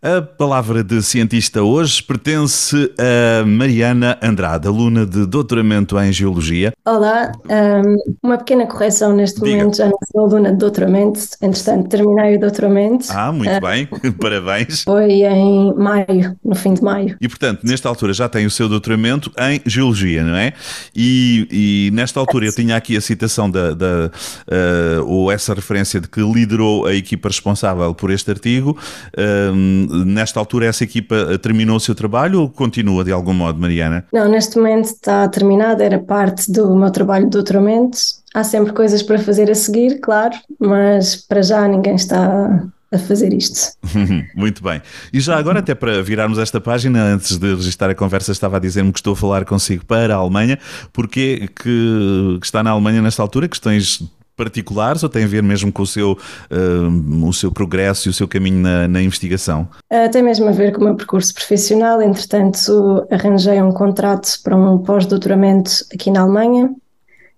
A 0.00 0.22
palavra 0.22 0.84
de 0.84 1.02
cientista 1.02 1.60
hoje 1.60 2.00
pertence 2.00 2.76
a 2.96 3.44
Mariana 3.44 4.16
Andrade, 4.22 4.68
aluna 4.68 5.04
de 5.04 5.26
doutoramento 5.26 5.98
em 5.98 6.12
Geologia. 6.12 6.72
Olá, 6.86 7.32
um, 7.50 7.96
uma 8.22 8.38
pequena 8.38 8.64
correção 8.68 9.12
neste 9.12 9.40
Diga. 9.40 9.56
momento, 9.56 9.76
já 9.76 9.86
não 9.86 9.98
sou 10.12 10.26
aluna 10.26 10.52
de 10.52 10.58
doutoramento, 10.58 11.18
entretanto 11.42 11.88
terminei 11.88 12.36
o 12.36 12.40
doutoramento. 12.40 13.06
Ah, 13.10 13.32
muito 13.32 13.50
uh, 13.50 13.60
bem, 13.60 13.88
parabéns. 14.20 14.84
Foi 14.84 15.10
em 15.10 15.74
maio, 15.74 16.36
no 16.44 16.54
fim 16.54 16.74
de 16.74 16.82
maio. 16.82 17.16
E 17.20 17.28
portanto, 17.28 17.62
nesta 17.64 17.88
altura 17.88 18.12
já 18.12 18.28
tem 18.28 18.46
o 18.46 18.50
seu 18.52 18.68
doutoramento 18.68 19.32
em 19.36 19.60
Geologia, 19.66 20.22
não 20.22 20.36
é? 20.36 20.52
E, 20.94 21.88
e 21.90 21.90
nesta 21.92 22.20
altura 22.20 22.46
eu 22.46 22.54
tinha 22.54 22.76
aqui 22.76 22.96
a 22.96 23.00
citação 23.00 23.50
da, 23.50 23.74
da 23.74 24.12
uh, 24.46 25.04
ou 25.08 25.32
essa 25.32 25.52
referência 25.54 26.00
de 26.00 26.06
que 26.06 26.20
liderou 26.20 26.86
a 26.86 26.94
equipa 26.94 27.26
responsável 27.26 27.92
por 27.96 28.12
este 28.12 28.30
artigo. 28.30 28.78
Um, 29.18 29.87
nesta 30.04 30.38
altura 30.38 30.66
essa 30.66 30.84
equipa 30.84 31.38
terminou 31.38 31.76
o 31.76 31.80
seu 31.80 31.94
trabalho 31.94 32.42
ou 32.42 32.48
continua 32.48 33.04
de 33.04 33.12
algum 33.12 33.32
modo, 33.32 33.60
Mariana? 33.60 34.04
Não, 34.12 34.28
neste 34.28 34.56
momento 34.56 34.86
está 34.86 35.28
terminada, 35.28 35.84
era 35.84 35.98
parte 35.98 36.50
do 36.50 36.74
meu 36.76 36.90
trabalho 36.90 37.24
de 37.24 37.30
doutoramento. 37.30 37.98
Há 38.34 38.44
sempre 38.44 38.72
coisas 38.72 39.02
para 39.02 39.18
fazer 39.18 39.50
a 39.50 39.54
seguir, 39.54 40.00
claro, 40.00 40.36
mas 40.58 41.16
para 41.16 41.42
já 41.42 41.66
ninguém 41.66 41.94
está 41.94 42.62
a 42.90 42.98
fazer 42.98 43.32
isto. 43.32 43.72
Muito 44.34 44.62
bem. 44.62 44.80
E 45.12 45.20
já 45.20 45.36
agora, 45.36 45.60
até 45.60 45.74
para 45.74 46.02
virarmos 46.02 46.38
esta 46.38 46.60
página, 46.60 47.02
antes 47.02 47.36
de 47.36 47.54
registrar 47.54 47.90
a 47.90 47.94
conversa, 47.94 48.32
estava 48.32 48.56
a 48.56 48.60
dizer-me 48.60 48.92
que 48.92 48.98
estou 48.98 49.12
a 49.12 49.16
falar 49.16 49.44
consigo 49.44 49.84
para 49.84 50.14
a 50.14 50.18
Alemanha. 50.18 50.58
Porquê 50.92 51.48
que, 51.54 52.38
que 52.40 52.46
está 52.46 52.62
na 52.62 52.70
Alemanha 52.70 53.02
nesta 53.02 53.22
altura? 53.22 53.48
Questões 53.48 54.02
particulares 54.38 55.02
ou 55.02 55.08
tem 55.08 55.24
a 55.24 55.26
ver 55.26 55.42
mesmo 55.42 55.70
com 55.70 55.82
o 55.82 55.86
seu, 55.86 56.12
uh, 56.12 57.26
o 57.26 57.32
seu 57.32 57.50
progresso 57.52 58.08
e 58.08 58.10
o 58.10 58.14
seu 58.14 58.28
caminho 58.28 58.60
na, 58.60 58.88
na 58.88 59.02
investigação? 59.02 59.68
Uh, 59.92 60.10
tem 60.10 60.22
mesmo 60.22 60.48
a 60.48 60.52
ver 60.52 60.72
com 60.72 60.80
o 60.80 60.84
meu 60.84 60.94
percurso 60.94 61.34
profissional. 61.34 62.00
Entretanto, 62.00 63.06
arranjei 63.10 63.60
um 63.60 63.72
contrato 63.72 64.40
para 64.42 64.56
um 64.56 64.78
pós-doutoramento 64.78 65.70
aqui 65.92 66.10
na 66.10 66.20
Alemanha. 66.20 66.70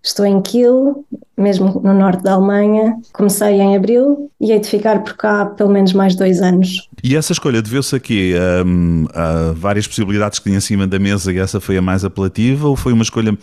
Estou 0.02 0.24
em 0.24 0.40
Kiel, 0.40 1.04
mesmo 1.36 1.80
no 1.84 1.92
norte 1.92 2.22
da 2.22 2.32
Alemanha. 2.32 2.96
Comecei 3.12 3.60
em 3.60 3.76
abril 3.76 4.30
e 4.40 4.50
hei 4.50 4.58
de 4.58 4.68
ficar 4.68 5.02
por 5.02 5.14
cá 5.14 5.44
pelo 5.44 5.70
menos 5.70 5.92
mais 5.92 6.14
dois 6.14 6.40
anos. 6.40 6.88
E 7.04 7.16
essa 7.16 7.32
escolha 7.32 7.60
deveu-se 7.60 7.94
aqui 7.94 8.32
um, 8.64 9.06
a 9.14 9.52
várias 9.54 9.86
possibilidades 9.86 10.38
que 10.38 10.44
tinha 10.44 10.56
em 10.56 10.60
cima 10.60 10.86
da 10.86 10.98
mesa 10.98 11.32
e 11.32 11.38
essa 11.38 11.60
foi 11.60 11.76
a 11.76 11.82
mais 11.82 12.04
apelativa 12.04 12.66
ou 12.66 12.76
foi 12.76 12.92
uma 12.92 13.02
escolha 13.02 13.36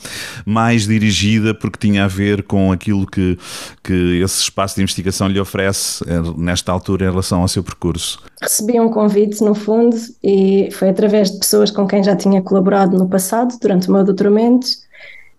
mais 0.45 0.87
dirigida 0.87 1.53
porque 1.53 1.77
tinha 1.77 2.05
a 2.05 2.07
ver 2.07 2.43
com 2.43 2.71
aquilo 2.71 3.05
que, 3.05 3.37
que 3.83 4.21
esse 4.23 4.41
espaço 4.41 4.75
de 4.75 4.81
investigação 4.81 5.27
lhe 5.27 5.39
oferece 5.39 6.03
eh, 6.07 6.21
nesta 6.37 6.71
altura 6.71 7.05
em 7.05 7.09
relação 7.09 7.41
ao 7.41 7.47
seu 7.47 7.63
percurso? 7.63 8.19
Recebi 8.41 8.79
um 8.79 8.89
convite, 8.89 9.43
no 9.43 9.55
fundo, 9.55 9.95
e 10.23 10.69
foi 10.71 10.89
através 10.89 11.31
de 11.31 11.39
pessoas 11.39 11.71
com 11.71 11.87
quem 11.87 12.03
já 12.03 12.15
tinha 12.15 12.41
colaborado 12.41 12.97
no 12.97 13.07
passado, 13.07 13.55
durante 13.59 13.89
o 13.89 13.91
meu 13.91 14.03
doutoramento, 14.03 14.67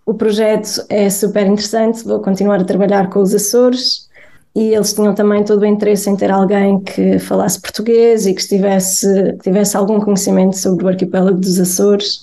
o 0.09 0.15
projeto 0.15 0.87
é 0.89 1.11
super 1.11 1.47
interessante, 1.47 2.03
vou 2.03 2.19
continuar 2.21 2.59
a 2.59 2.65
trabalhar 2.65 3.11
com 3.11 3.21
os 3.21 3.35
Açores 3.35 4.09
e 4.57 4.75
eles 4.75 4.95
tinham 4.95 5.15
também 5.15 5.45
todo 5.45 5.61
o 5.61 5.67
interesse 5.67 6.09
em 6.09 6.17
ter 6.17 6.31
alguém 6.31 6.81
que 6.81 7.19
falasse 7.19 7.61
português 7.61 8.27
e 8.27 8.33
que 8.33 8.41
estivesse, 8.41 9.07
que 9.35 9.43
tivesse 9.43 9.77
algum 9.77 10.01
conhecimento 10.01 10.57
sobre 10.57 10.87
o 10.87 10.89
arquipélago 10.89 11.37
dos 11.37 11.61
Açores. 11.61 12.23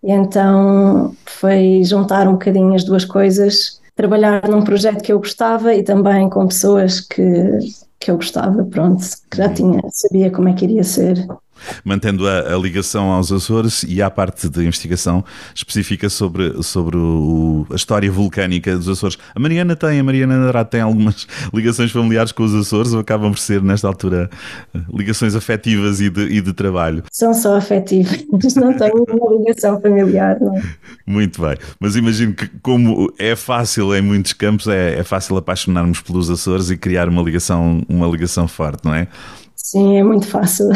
E 0.00 0.12
então 0.12 1.12
foi 1.26 1.82
juntar 1.82 2.28
um 2.28 2.34
bocadinho 2.34 2.72
as 2.72 2.84
duas 2.84 3.04
coisas, 3.04 3.80
trabalhar 3.96 4.48
num 4.48 4.62
projeto 4.62 5.02
que 5.02 5.12
eu 5.12 5.18
gostava 5.18 5.74
e 5.74 5.82
também 5.82 6.30
com 6.30 6.46
pessoas 6.46 7.00
que, 7.00 7.24
que 7.98 8.12
eu 8.12 8.14
gostava, 8.14 8.62
pronto, 8.62 9.04
que 9.28 9.36
já 9.36 9.48
uhum. 9.48 9.54
tinha, 9.54 9.82
sabia 9.90 10.30
como 10.30 10.50
é 10.50 10.52
que 10.52 10.66
iria 10.66 10.84
ser 10.84 11.26
mantendo 11.84 12.26
a, 12.26 12.54
a, 12.54 12.58
ligação 12.58 13.10
aos 13.10 13.32
Açores 13.32 13.84
e 13.84 14.02
à 14.02 14.10
parte 14.10 14.48
de 14.48 14.64
investigação 14.64 15.24
específica 15.54 16.08
sobre, 16.08 16.62
sobre 16.62 16.96
o, 16.96 17.66
a 17.70 17.74
história 17.74 18.10
vulcânica 18.10 18.76
dos 18.76 18.88
Açores. 18.88 19.18
A 19.34 19.40
Mariana 19.40 19.76
tem, 19.76 20.00
a 20.00 20.04
Mariana 20.04 20.34
Andrade 20.34 20.70
tem 20.70 20.80
algumas 20.80 21.26
ligações 21.52 21.90
familiares 21.90 22.32
com 22.32 22.42
os 22.42 22.54
Açores 22.54 22.92
ou 22.92 23.00
acabam 23.00 23.30
por 23.30 23.38
ser, 23.38 23.62
nesta 23.62 23.86
altura, 23.86 24.30
ligações 24.92 25.34
afetivas 25.34 26.00
e 26.00 26.10
de, 26.10 26.22
e 26.22 26.40
de 26.40 26.52
trabalho? 26.52 27.02
São 27.10 27.32
só 27.34 27.56
afetivas, 27.56 28.24
não 28.56 28.76
tenho 28.76 29.04
uma 29.08 29.36
ligação 29.38 29.80
familiar, 29.80 30.38
não. 30.40 30.54
Muito 31.06 31.40
bem, 31.40 31.56
mas 31.80 31.96
imagino 31.96 32.34
que 32.34 32.48
como 32.62 33.12
é 33.18 33.34
fácil 33.34 33.94
em 33.94 34.02
muitos 34.02 34.32
campos, 34.32 34.66
é, 34.68 34.98
é 34.98 35.04
fácil 35.04 35.36
apaixonarmos 35.36 36.00
pelos 36.00 36.30
Açores 36.30 36.70
e 36.70 36.76
criar 36.76 37.08
uma 37.08 37.22
ligação, 37.22 37.82
uma 37.88 38.06
ligação 38.06 38.46
forte, 38.46 38.84
não 38.84 38.94
é? 38.94 39.08
Sim, 39.58 39.98
é 39.98 40.02
muito 40.04 40.26
fácil. 40.26 40.68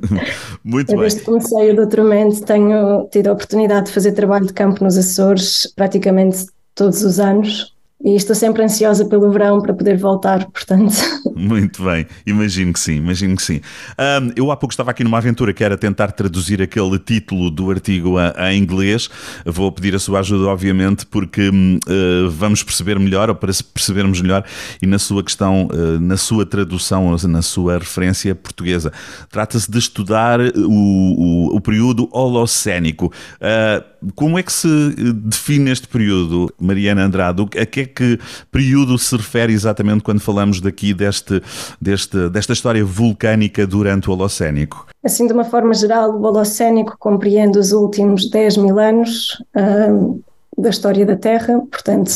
muito 0.62 0.92
Eu, 0.92 0.98
desde 0.98 1.20
que 1.20 1.26
comecei 1.26 1.70
o 1.70 1.76
doutoramento, 1.76 2.44
tenho 2.44 3.08
tido 3.08 3.28
a 3.28 3.32
oportunidade 3.32 3.86
de 3.86 3.92
fazer 3.92 4.12
trabalho 4.12 4.46
de 4.46 4.52
campo 4.52 4.82
nos 4.84 4.98
Açores 4.98 5.72
praticamente 5.74 6.46
todos 6.74 7.02
os 7.02 7.18
anos 7.18 7.75
e 8.04 8.14
estou 8.14 8.36
sempre 8.36 8.62
ansiosa 8.62 9.06
pelo 9.06 9.30
verão 9.30 9.60
para 9.60 9.72
poder 9.72 9.96
voltar, 9.96 10.46
portanto. 10.46 10.94
Muito 11.34 11.82
bem, 11.82 12.06
imagino 12.26 12.72
que 12.72 12.78
sim, 12.78 12.96
imagino 12.96 13.36
que 13.36 13.42
sim. 13.42 13.60
Um, 13.98 14.32
eu 14.36 14.50
há 14.50 14.56
pouco 14.56 14.72
estava 14.72 14.90
aqui 14.90 15.02
numa 15.02 15.18
aventura 15.18 15.52
que 15.52 15.64
era 15.64 15.76
tentar 15.78 16.12
traduzir 16.12 16.60
aquele 16.60 16.98
título 16.98 17.50
do 17.50 17.70
artigo 17.70 18.16
a, 18.18 18.52
inglês. 18.54 19.08
Vou 19.44 19.72
pedir 19.72 19.94
a 19.94 19.98
sua 19.98 20.20
ajuda, 20.20 20.46
obviamente, 20.48 21.06
porque 21.06 21.48
uh, 21.48 22.30
vamos 22.30 22.62
perceber 22.62 22.98
melhor, 22.98 23.30
ou 23.30 23.34
para 23.34 23.52
percebermos 23.72 24.20
melhor, 24.20 24.44
e 24.80 24.86
na 24.86 24.98
sua 24.98 25.24
questão, 25.24 25.66
uh, 25.72 25.98
na 25.98 26.16
sua 26.16 26.44
tradução, 26.44 27.16
na 27.26 27.42
sua 27.42 27.78
referência 27.78 28.34
portuguesa. 28.34 28.92
Trata-se 29.30 29.70
de 29.70 29.78
estudar 29.78 30.38
o, 30.40 30.70
o, 30.70 31.56
o 31.56 31.60
período 31.60 32.08
holocénico. 32.12 33.06
Uh, 33.40 33.95
como 34.14 34.38
é 34.38 34.42
que 34.42 34.52
se 34.52 34.68
define 35.14 35.70
este 35.70 35.88
período, 35.88 36.52
Mariana 36.58 37.04
Andrade? 37.04 37.42
A 37.42 37.66
que 37.66 37.80
é 37.80 37.84
que 37.86 38.18
período 38.50 38.98
se 38.98 39.16
refere 39.16 39.52
exatamente 39.52 40.02
quando 40.02 40.20
falamos 40.20 40.60
daqui 40.60 40.94
deste, 40.94 41.42
deste, 41.80 42.28
desta 42.28 42.52
história 42.52 42.84
vulcânica 42.84 43.66
durante 43.66 44.08
o 44.08 44.12
Holocénico? 44.12 44.86
Assim, 45.04 45.26
de 45.26 45.32
uma 45.32 45.44
forma 45.44 45.74
geral, 45.74 46.10
o 46.10 46.22
Holocénico 46.22 46.96
compreende 46.98 47.58
os 47.58 47.72
últimos 47.72 48.30
10 48.30 48.56
mil 48.58 48.78
anos 48.78 49.42
uh, 49.56 50.22
da 50.56 50.70
história 50.70 51.04
da 51.04 51.16
Terra, 51.16 51.60
portanto, 51.70 52.12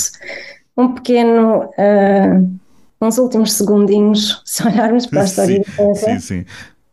um 0.76 0.94
pequeno. 0.94 1.70
Uh, 1.78 2.60
uns 3.02 3.16
últimos 3.16 3.54
segundinhos, 3.54 4.42
se 4.44 4.66
olharmos 4.66 5.06
para 5.06 5.22
a 5.22 5.24
história 5.24 5.56
sim, 5.64 5.70
da 5.70 5.94
Terra. 5.94 5.94
Sim, 5.94 6.20
sim. 6.20 6.44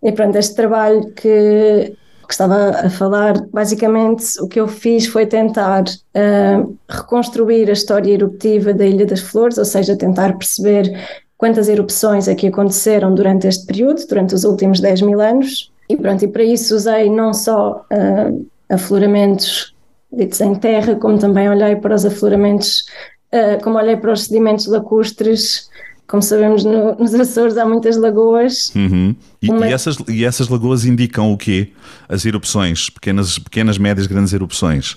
E 0.01 0.11
pronto, 0.11 0.37
este 0.37 0.55
trabalho 0.55 1.11
que 1.13 1.93
que 2.27 2.33
estava 2.33 2.69
a 2.71 2.89
falar, 2.89 3.41
basicamente 3.47 4.39
o 4.41 4.47
que 4.47 4.59
eu 4.59 4.67
fiz 4.67 5.07
foi 5.07 5.25
tentar 5.25 5.83
uh, 5.83 6.77
reconstruir 6.89 7.69
a 7.69 7.73
história 7.73 8.11
eruptiva 8.11 8.73
da 8.73 8.85
Ilha 8.85 9.05
das 9.05 9.21
Flores, 9.21 9.57
ou 9.57 9.65
seja, 9.65 9.95
tentar 9.95 10.37
perceber 10.37 10.91
quantas 11.37 11.69
erupções 11.69 12.27
aqui 12.27 12.47
aconteceram 12.47 13.15
durante 13.15 13.47
este 13.47 13.65
período, 13.65 14.05
durante 14.07 14.35
os 14.35 14.43
últimos 14.43 14.79
10 14.79 15.01
mil 15.03 15.21
anos. 15.21 15.71
E 15.89 15.95
pronto, 15.95 16.25
e 16.25 16.27
para 16.27 16.43
isso 16.43 16.75
usei 16.75 17.09
não 17.09 17.33
só 17.33 17.85
uh, 17.91 18.45
afloramentos 18.69 19.73
ditos 20.11 20.41
em 20.41 20.55
terra, 20.55 20.95
como 20.95 21.17
também 21.17 21.49
olhei 21.49 21.75
para 21.77 21.95
os 21.95 22.05
afloramentos, 22.05 22.85
uh, 23.33 23.63
como 23.63 23.77
olhei 23.77 23.95
para 23.95 24.11
os 24.11 24.25
sedimentos 24.25 24.67
lacustres 24.67 25.69
como 26.07 26.23
sabemos, 26.23 26.63
no, 26.63 26.95
nos 26.95 27.13
Açores 27.13 27.57
há 27.57 27.65
muitas 27.65 27.97
lagoas. 27.97 28.71
Uhum. 28.75 29.15
E, 29.41 29.51
Uma... 29.51 29.67
e, 29.67 29.73
essas, 29.73 29.97
e 30.07 30.23
essas 30.23 30.47
lagoas 30.47 30.85
indicam 30.85 31.31
o 31.31 31.37
quê? 31.37 31.71
As 32.07 32.25
erupções, 32.25 32.89
pequenas, 32.89 33.37
pequenas 33.37 33.77
médias, 33.77 34.07
grandes 34.07 34.31
erupções? 34.33 34.93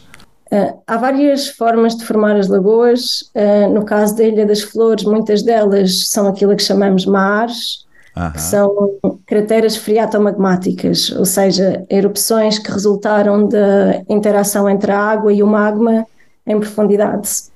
Uh, 0.52 0.80
há 0.86 0.96
várias 0.96 1.48
formas 1.48 1.96
de 1.96 2.04
formar 2.04 2.36
as 2.36 2.48
lagoas. 2.48 3.30
Uh, 3.34 3.72
no 3.72 3.84
caso 3.84 4.16
da 4.16 4.24
Ilha 4.24 4.46
das 4.46 4.60
Flores, 4.62 5.04
muitas 5.04 5.42
delas 5.42 6.08
são 6.08 6.28
aquilo 6.28 6.56
que 6.56 6.62
chamamos 6.62 7.04
mares, 7.06 7.84
que 8.32 8.40
são 8.40 8.98
crateras 9.24 9.76
freatomagmáticas, 9.76 11.10
ou 11.12 11.24
seja, 11.24 11.86
erupções 11.88 12.58
que 12.58 12.70
resultaram 12.70 13.48
da 13.48 14.02
interação 14.08 14.68
entre 14.68 14.90
a 14.90 14.98
água 14.98 15.32
e 15.32 15.42
o 15.42 15.46
magma 15.46 16.04
em 16.46 16.58
profundidade. 16.58 17.49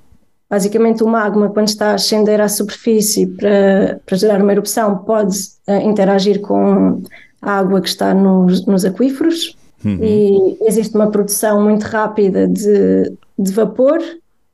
Basicamente, 0.54 1.02
o 1.02 1.08
magma, 1.08 1.50
quando 1.50 1.66
está 1.66 1.90
a 1.90 1.94
ascender 1.94 2.40
à 2.40 2.48
superfície 2.48 3.26
para, 3.26 4.00
para 4.06 4.16
gerar 4.16 4.40
uma 4.40 4.52
erupção, 4.52 4.98
pode 4.98 5.36
uh, 5.66 5.80
interagir 5.82 6.40
com 6.40 7.02
a 7.42 7.58
água 7.58 7.80
que 7.80 7.88
está 7.88 8.14
nos, 8.14 8.64
nos 8.64 8.84
aquíferos 8.84 9.56
uhum. 9.84 9.98
e 10.00 10.56
existe 10.60 10.94
uma 10.94 11.10
produção 11.10 11.60
muito 11.60 11.82
rápida 11.82 12.46
de, 12.46 13.12
de 13.36 13.52
vapor 13.52 13.98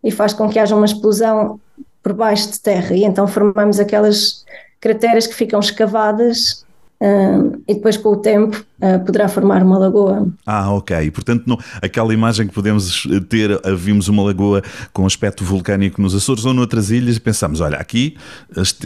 e 0.02 0.10
faz 0.10 0.32
com 0.32 0.48
que 0.48 0.58
haja 0.58 0.74
uma 0.74 0.86
explosão 0.86 1.60
por 2.02 2.14
baixo 2.14 2.50
de 2.50 2.60
terra 2.60 2.96
e 2.96 3.04
então 3.04 3.28
formamos 3.28 3.78
aquelas 3.78 4.46
crateras 4.80 5.26
que 5.26 5.34
ficam 5.34 5.60
escavadas 5.60 6.64
Uh, 7.02 7.58
e 7.66 7.72
depois 7.72 7.96
com 7.96 8.10
o 8.10 8.16
tempo 8.16 8.62
uh, 8.82 9.02
poderá 9.06 9.26
formar 9.26 9.62
uma 9.62 9.78
lagoa. 9.78 10.28
Ah, 10.44 10.70
ok. 10.70 11.10
Portanto, 11.10 11.44
não, 11.46 11.58
aquela 11.80 12.12
imagem 12.12 12.46
que 12.46 12.52
podemos 12.52 13.08
ter, 13.30 13.58
vimos 13.74 14.08
uma 14.08 14.22
lagoa 14.22 14.60
com 14.92 15.06
aspecto 15.06 15.42
vulcânico 15.42 16.02
nos 16.02 16.14
Açores 16.14 16.44
ou 16.44 16.52
noutras 16.52 16.90
ilhas 16.90 17.16
e 17.16 17.20
pensamos, 17.20 17.62
olha, 17.62 17.78
aqui 17.78 18.18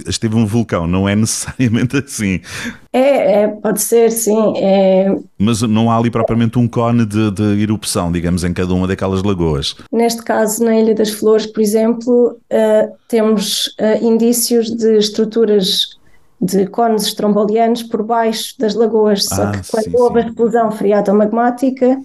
esteve 0.06 0.37
um 0.37 0.46
vulcão, 0.46 0.87
não 0.87 1.08
é 1.08 1.16
necessariamente 1.16 1.96
assim. 1.96 2.40
É, 2.93 3.43
é 3.43 3.49
pode 3.49 3.82
ser, 3.82 4.12
sim. 4.12 4.52
É... 4.58 5.12
Mas 5.37 5.62
não 5.62 5.90
há 5.90 5.99
ali 5.99 6.08
propriamente 6.08 6.56
um 6.56 6.69
cone 6.69 7.05
de, 7.05 7.32
de, 7.32 7.62
erupção, 7.62 8.12
digamos, 8.12 8.44
em 8.44 8.52
cada 8.52 8.72
uma 8.72 8.87
daquelas 8.87 9.25
lagoas. 9.25 9.75
Neste 9.90 10.22
caso, 10.22 10.62
na 10.64 10.78
Ilha 10.78 10.94
das 10.94 11.10
Flores, 11.10 11.46
por 11.46 11.60
exemplo, 11.60 12.38
uh, 12.52 12.96
temos 13.08 13.75
indícios 14.00 14.70
de 14.70 14.99
estruturas 14.99 15.99
de 16.40 16.66
cones 16.66 17.04
estrombolianos 17.04 17.82
por 17.82 18.02
baixo 18.02 18.54
das 18.58 18.75
lagoas. 18.75 19.25
Só 19.25 19.44
ah, 19.44 19.52
que 19.52 19.70
quando 19.70 19.84
sim, 19.84 19.96
houve 19.96 20.20
sim. 20.20 20.26
a 20.26 20.31
explosão 20.31 20.70
freatomagmática, 20.70 22.00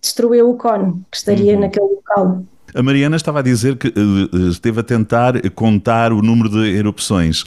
destruiu 0.00 0.50
o 0.50 0.56
cone 0.56 1.02
que 1.10 1.16
estaria 1.16 1.54
uhum. 1.54 1.60
naquele 1.60 1.86
local. 1.86 2.42
A 2.74 2.82
Mariana 2.82 3.16
estava 3.16 3.40
a 3.40 3.42
dizer 3.42 3.76
que 3.76 3.88
uh, 3.88 4.48
esteve 4.48 4.80
a 4.80 4.82
tentar 4.82 5.34
contar 5.50 6.12
o 6.12 6.22
número 6.22 6.48
de 6.48 6.76
erupções. 6.76 7.42
Uh, 7.42 7.46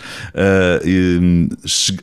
e, 0.86 1.50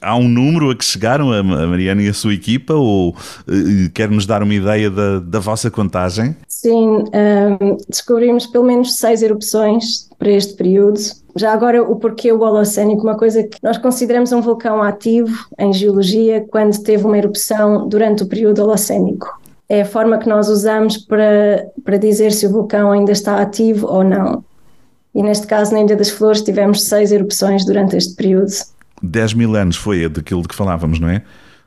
há 0.00 0.16
um 0.16 0.28
número 0.28 0.70
a 0.70 0.76
que 0.76 0.84
chegaram 0.84 1.32
a, 1.32 1.42
Mariana 1.42 2.02
e 2.02 2.08
a 2.08 2.14
sua 2.14 2.34
equipa 2.34 2.74
ou 2.74 3.14
quer-nos 3.94 4.26
dar 4.26 4.42
uma 4.42 4.54
ideia 4.54 4.90
da, 4.90 5.18
da 5.20 5.38
vossa 5.38 5.70
contagem? 5.70 6.36
Sim, 6.46 7.04
descobrimos 7.88 8.46
pelo 8.46 8.64
menos 8.64 8.96
seis 8.96 9.22
erupções 9.22 10.08
para 10.18 10.30
este 10.30 10.54
período. 10.54 10.98
Já 11.36 11.52
agora, 11.52 11.82
o 11.82 11.96
porquê 11.96 12.32
o 12.32 12.40
Holocénico, 12.40 13.02
uma 13.02 13.16
coisa 13.16 13.44
que 13.44 13.58
nós 13.62 13.78
consideramos 13.78 14.32
um 14.32 14.40
vulcão 14.40 14.82
ativo 14.82 15.46
em 15.58 15.72
geologia 15.72 16.44
quando 16.50 16.76
teve 16.82 17.04
uma 17.04 17.16
erupção 17.16 17.88
durante 17.88 18.24
o 18.24 18.26
período 18.26 18.62
Holocénico. 18.62 19.37
É 19.68 19.82
a 19.82 19.84
forma 19.84 20.18
que 20.18 20.28
nós 20.28 20.48
usamos 20.48 20.96
para, 20.96 21.66
para 21.84 21.98
dizer 21.98 22.32
se 22.32 22.46
o 22.46 22.50
vulcão 22.50 22.90
ainda 22.90 23.12
está 23.12 23.40
ativo 23.40 23.86
ou 23.86 24.02
não. 24.02 24.44
E 25.14 25.22
neste 25.22 25.46
caso, 25.46 25.72
na 25.72 25.82
Ilha 25.82 25.96
das 25.96 26.10
Flores, 26.10 26.42
tivemos 26.42 26.84
seis 26.84 27.12
erupções 27.12 27.64
durante 27.64 27.96
este 27.96 28.14
período. 28.14 28.50
10 29.02 29.34
mil 29.34 29.54
anos 29.56 29.76
foi 29.76 30.08
daquilo 30.08 30.42
de 30.42 30.48
que 30.48 30.54
falávamos, 30.54 30.98
não 30.98 31.08
é? 31.08 31.22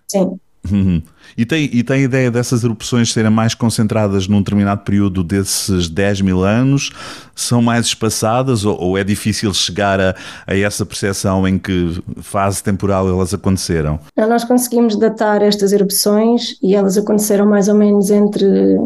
Sim. 0.08 0.40
Uhum. 0.70 1.02
E, 1.36 1.46
tem, 1.46 1.70
e 1.74 1.84
tem 1.84 2.02
a 2.02 2.04
ideia 2.04 2.30
dessas 2.30 2.64
erupções 2.64 3.12
serem 3.12 3.32
mais 3.32 3.56
concentradas 3.56 4.28
num 4.28 4.40
determinado 4.40 4.82
período 4.84 5.24
desses 5.24 5.90
10 5.90 6.22
mil 6.22 6.44
anos? 6.44 6.92
São 7.36 7.62
mais 7.62 7.88
espaçadas 7.88 8.64
ou, 8.64 8.80
ou 8.80 8.98
é 8.98 9.04
difícil 9.04 9.54
chegar 9.54 10.00
a, 10.00 10.16
a, 10.46 10.56
essa 10.56 10.86
percepção 10.86 11.48
em 11.48 11.58
que 11.58 12.02
fase 12.22 12.64
temporal 12.64 13.08
elas 13.10 13.34
aconteceram? 13.34 14.00
Nós 14.16 14.44
conseguimos 14.44 14.96
datar 14.96 15.42
estas 15.42 15.72
erupções 15.74 16.58
e 16.62 16.76
elas 16.76 16.98
aconteceram 16.98 17.46
mais 17.46 17.68
ou 17.68 17.76
menos 17.76 18.12
entre 18.12 18.78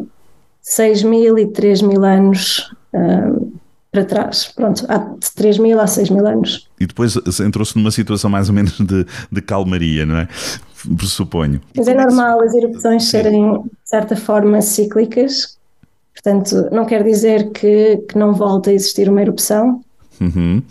6 0.61 1.03
mil 1.03 1.37
e 1.37 1.47
3 1.47 1.81
mil 1.81 2.03
anos. 2.05 2.73
Um, 2.93 3.53
para 3.91 4.03
trás, 4.03 4.51
pronto, 4.53 4.85
há 4.89 4.97
de 4.97 5.31
3 5.33 5.57
mil 5.57 5.79
a 5.79 5.87
6 5.87 6.09
mil 6.09 6.27
anos. 6.27 6.67
E 6.77 6.85
depois 6.85 7.15
entrou-se 7.39 7.77
numa 7.77 7.91
situação 7.91 8.29
mais 8.29 8.49
ou 8.49 8.55
menos 8.55 8.77
de, 8.77 9.05
de 9.31 9.41
calmaria, 9.41 10.05
não 10.05 10.17
é? 10.17 10.27
Pressuponho. 10.97 11.61
Mas 11.75 11.87
é 11.87 11.93
normal 11.93 12.41
as 12.41 12.53
erupções 12.53 13.05
serem, 13.05 13.61
de 13.61 13.69
certa 13.83 14.15
forma, 14.15 14.61
cíclicas, 14.61 15.57
portanto, 16.13 16.69
não 16.71 16.85
quer 16.85 17.03
dizer 17.03 17.51
que, 17.51 17.97
que 18.09 18.17
não 18.17 18.33
volte 18.33 18.69
a 18.69 18.73
existir 18.73 19.09
uma 19.09 19.21
erupção. 19.21 19.81
Uhum. 20.19 20.61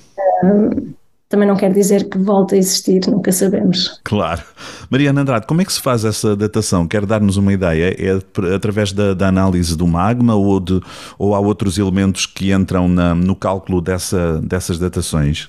Um, 0.43 0.94
também 1.34 1.49
não 1.49 1.56
quer 1.56 1.72
dizer 1.72 2.08
que 2.08 2.16
volte 2.16 2.55
a 2.55 2.58
existir, 2.58 3.08
nunca 3.08 3.32
sabemos. 3.32 4.00
Claro. 4.05 4.43
Mariana 4.88 5.22
Andrade, 5.22 5.46
como 5.46 5.62
é 5.62 5.64
que 5.64 5.72
se 5.72 5.81
faz 5.81 6.05
essa 6.05 6.37
datação? 6.37 6.87
Quer 6.87 7.05
dar-nos 7.05 7.37
uma 7.37 7.52
ideia? 7.52 7.93
É 7.99 8.55
através 8.55 8.93
da, 8.93 9.14
da, 9.14 9.28
análise 9.28 9.76
do 9.76 9.87
magma 9.87 10.37
ou, 10.37 10.61
de, 10.61 10.81
ou 11.19 11.34
há 11.34 11.40
outros 11.40 11.76
elementos 11.76 12.25
que 12.25 12.52
entram 12.52 12.87
na, 12.87 13.14
no 13.16 13.34
cálculo 13.34 13.81
dessa, 13.81 14.40
dessas 14.43 14.78
datações? 14.78 15.49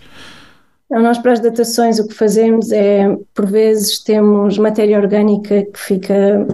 Então, 0.85 1.01
nós 1.01 1.17
para 1.17 1.33
as 1.33 1.39
datações 1.39 1.99
o 1.99 2.07
que 2.07 2.13
fazemos 2.13 2.71
é, 2.71 3.17
por 3.33 3.45
vezes, 3.45 4.03
temos 4.03 4.57
matéria 4.57 4.99
orgânica 4.99 5.63
que 5.63 5.79
fica 5.79 6.47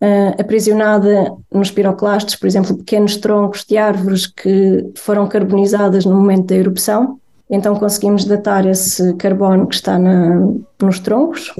uh, 0.00 0.40
aprisionada 0.40 1.32
nos 1.52 1.70
piroclastos, 1.70 2.36
por 2.36 2.46
exemplo, 2.46 2.76
pequenos 2.76 3.16
troncos 3.16 3.64
de 3.64 3.76
árvores 3.76 4.26
que 4.26 4.90
foram 4.96 5.28
carbonizadas 5.28 6.04
no 6.04 6.16
momento 6.16 6.46
da 6.46 6.56
erupção. 6.56 7.18
Então 7.48 7.76
conseguimos 7.76 8.24
datar 8.24 8.66
esse 8.66 9.14
carbono 9.14 9.68
que 9.68 9.76
está 9.76 9.98
na, 9.98 10.48
nos 10.82 10.98
troncos. 10.98 11.54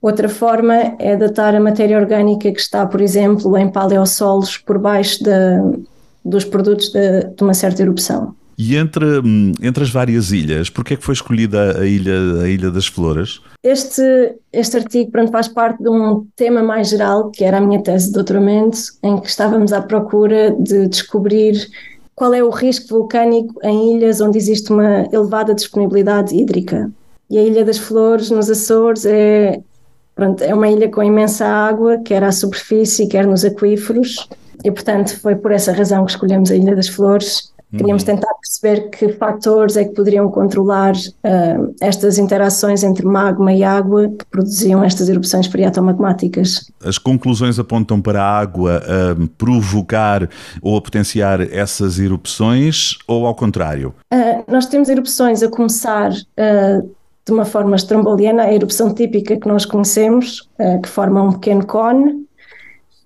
Outra 0.00 0.28
forma 0.28 0.74
é 0.98 1.16
datar 1.16 1.54
a 1.54 1.60
matéria 1.60 1.98
orgânica 1.98 2.52
que 2.52 2.60
está, 2.60 2.84
por 2.84 3.00
exemplo, 3.00 3.56
em 3.56 3.70
paleossolos 3.70 4.58
por 4.58 4.78
baixo 4.78 5.20
dos 6.24 6.44
produtos 6.44 6.90
de, 6.90 7.24
de 7.24 7.42
uma 7.42 7.54
certa 7.54 7.82
erupção. 7.82 8.34
E 8.64 8.76
entre, 8.76 9.18
hum, 9.18 9.50
entre 9.60 9.82
as 9.82 9.90
várias 9.90 10.30
ilhas, 10.30 10.70
porquê 10.70 10.94
é 10.94 10.96
que 10.96 11.02
foi 11.02 11.14
escolhida 11.14 11.80
a 11.80 11.84
ilha, 11.84 12.42
a 12.44 12.48
ilha 12.48 12.70
das 12.70 12.86
Flores? 12.86 13.40
Este, 13.60 14.36
este 14.52 14.76
artigo 14.76 15.10
pronto, 15.10 15.32
faz 15.32 15.48
parte 15.48 15.82
de 15.82 15.88
um 15.88 16.24
tema 16.36 16.62
mais 16.62 16.88
geral, 16.88 17.32
que 17.32 17.42
era 17.42 17.58
a 17.58 17.60
minha 17.60 17.82
tese 17.82 18.06
de 18.06 18.12
doutoramento, 18.12 18.78
em 19.02 19.18
que 19.18 19.26
estávamos 19.26 19.72
à 19.72 19.82
procura 19.82 20.54
de 20.56 20.86
descobrir 20.86 21.56
qual 22.14 22.32
é 22.32 22.44
o 22.44 22.50
risco 22.50 22.86
vulcânico 22.90 23.52
em 23.64 23.96
ilhas 23.96 24.20
onde 24.20 24.38
existe 24.38 24.72
uma 24.72 25.08
elevada 25.12 25.56
disponibilidade 25.56 26.32
hídrica. 26.32 26.88
E 27.28 27.38
a 27.38 27.42
Ilha 27.42 27.64
das 27.64 27.78
Flores, 27.78 28.30
nos 28.30 28.48
Açores, 28.48 29.04
é, 29.04 29.60
pronto, 30.14 30.40
é 30.40 30.54
uma 30.54 30.68
ilha 30.68 30.88
com 30.88 31.02
imensa 31.02 31.44
água, 31.44 31.98
quer 31.98 32.22
à 32.22 32.30
superfície, 32.30 33.08
quer 33.08 33.26
nos 33.26 33.44
aquíferos, 33.44 34.28
e 34.64 34.70
portanto 34.70 35.18
foi 35.20 35.34
por 35.34 35.50
essa 35.50 35.72
razão 35.72 36.04
que 36.04 36.12
escolhemos 36.12 36.52
a 36.52 36.54
Ilha 36.54 36.76
das 36.76 36.86
Flores 36.86 37.51
Queríamos 37.76 38.02
uhum. 38.02 38.14
tentar 38.14 38.34
perceber 38.34 38.90
que 38.90 39.08
fatores 39.14 39.78
é 39.78 39.84
que 39.84 39.94
poderiam 39.94 40.30
controlar 40.30 40.92
uh, 40.94 41.74
estas 41.80 42.18
interações 42.18 42.82
entre 42.84 43.06
magma 43.06 43.50
e 43.52 43.64
água 43.64 44.08
que 44.08 44.26
produziam 44.26 44.84
estas 44.84 45.08
erupções 45.08 45.46
freatomagmáticas. 45.46 46.70
As 46.84 46.98
conclusões 46.98 47.58
apontam 47.58 48.00
para 48.00 48.22
a 48.22 48.38
água 48.38 48.82
uh, 48.82 49.26
provocar 49.38 50.28
ou 50.60 50.76
a 50.76 50.82
potenciar 50.82 51.40
essas 51.40 51.98
erupções 51.98 52.98
ou 53.08 53.26
ao 53.26 53.34
contrário? 53.34 53.94
Uh, 54.12 54.44
nós 54.52 54.66
temos 54.66 54.90
erupções 54.90 55.42
a 55.42 55.48
começar 55.48 56.10
de 57.24 57.32
uma 57.32 57.44
forma 57.44 57.76
estromboliana, 57.76 58.42
a 58.42 58.52
erupção 58.52 58.92
típica 58.92 59.36
que 59.36 59.46
nós 59.46 59.64
conhecemos, 59.64 60.48
que 60.82 60.88
forma 60.88 61.22
um 61.22 61.32
pequeno 61.32 61.64
cone, 61.64 62.26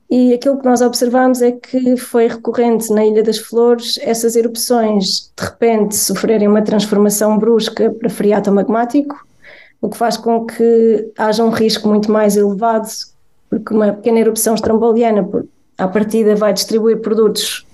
e 0.09 0.33
aquilo 0.33 0.59
que 0.59 0.65
nós 0.65 0.81
observamos 0.81 1.43
é 1.43 1.53
que 1.53 1.97
foi 1.97 2.29
recorrente 2.29 2.93
na 2.93 3.05
Ilha 3.05 3.23
das 3.23 3.39
Flores 3.39 3.99
essas 4.01 4.37
erupções 4.37 5.33
de 5.37 5.45
repente 5.45 5.97
sofrerem 5.97 6.47
uma 6.47 6.63
transformação 6.63 7.37
brusca 7.39 7.91
para 7.91 8.09
friato 8.09 8.53
magmático, 8.53 9.27
o 9.81 9.89
que 9.89 9.97
faz 9.97 10.17
com 10.17 10.47
que 10.47 11.11
haja 11.19 11.45
um 11.45 11.51
risco 11.51 11.89
muito 11.89 12.11
mais 12.11 12.37
elevado, 12.37 12.89
porque 13.51 13.75
uma 13.75 13.93
pequena 13.93 14.21
erupção 14.21 14.55
estromboliana, 14.55 15.29
à 15.77 15.89
partida, 15.89 16.37
vai 16.37 16.53
distribuir 16.53 17.01
produtos 17.01 17.67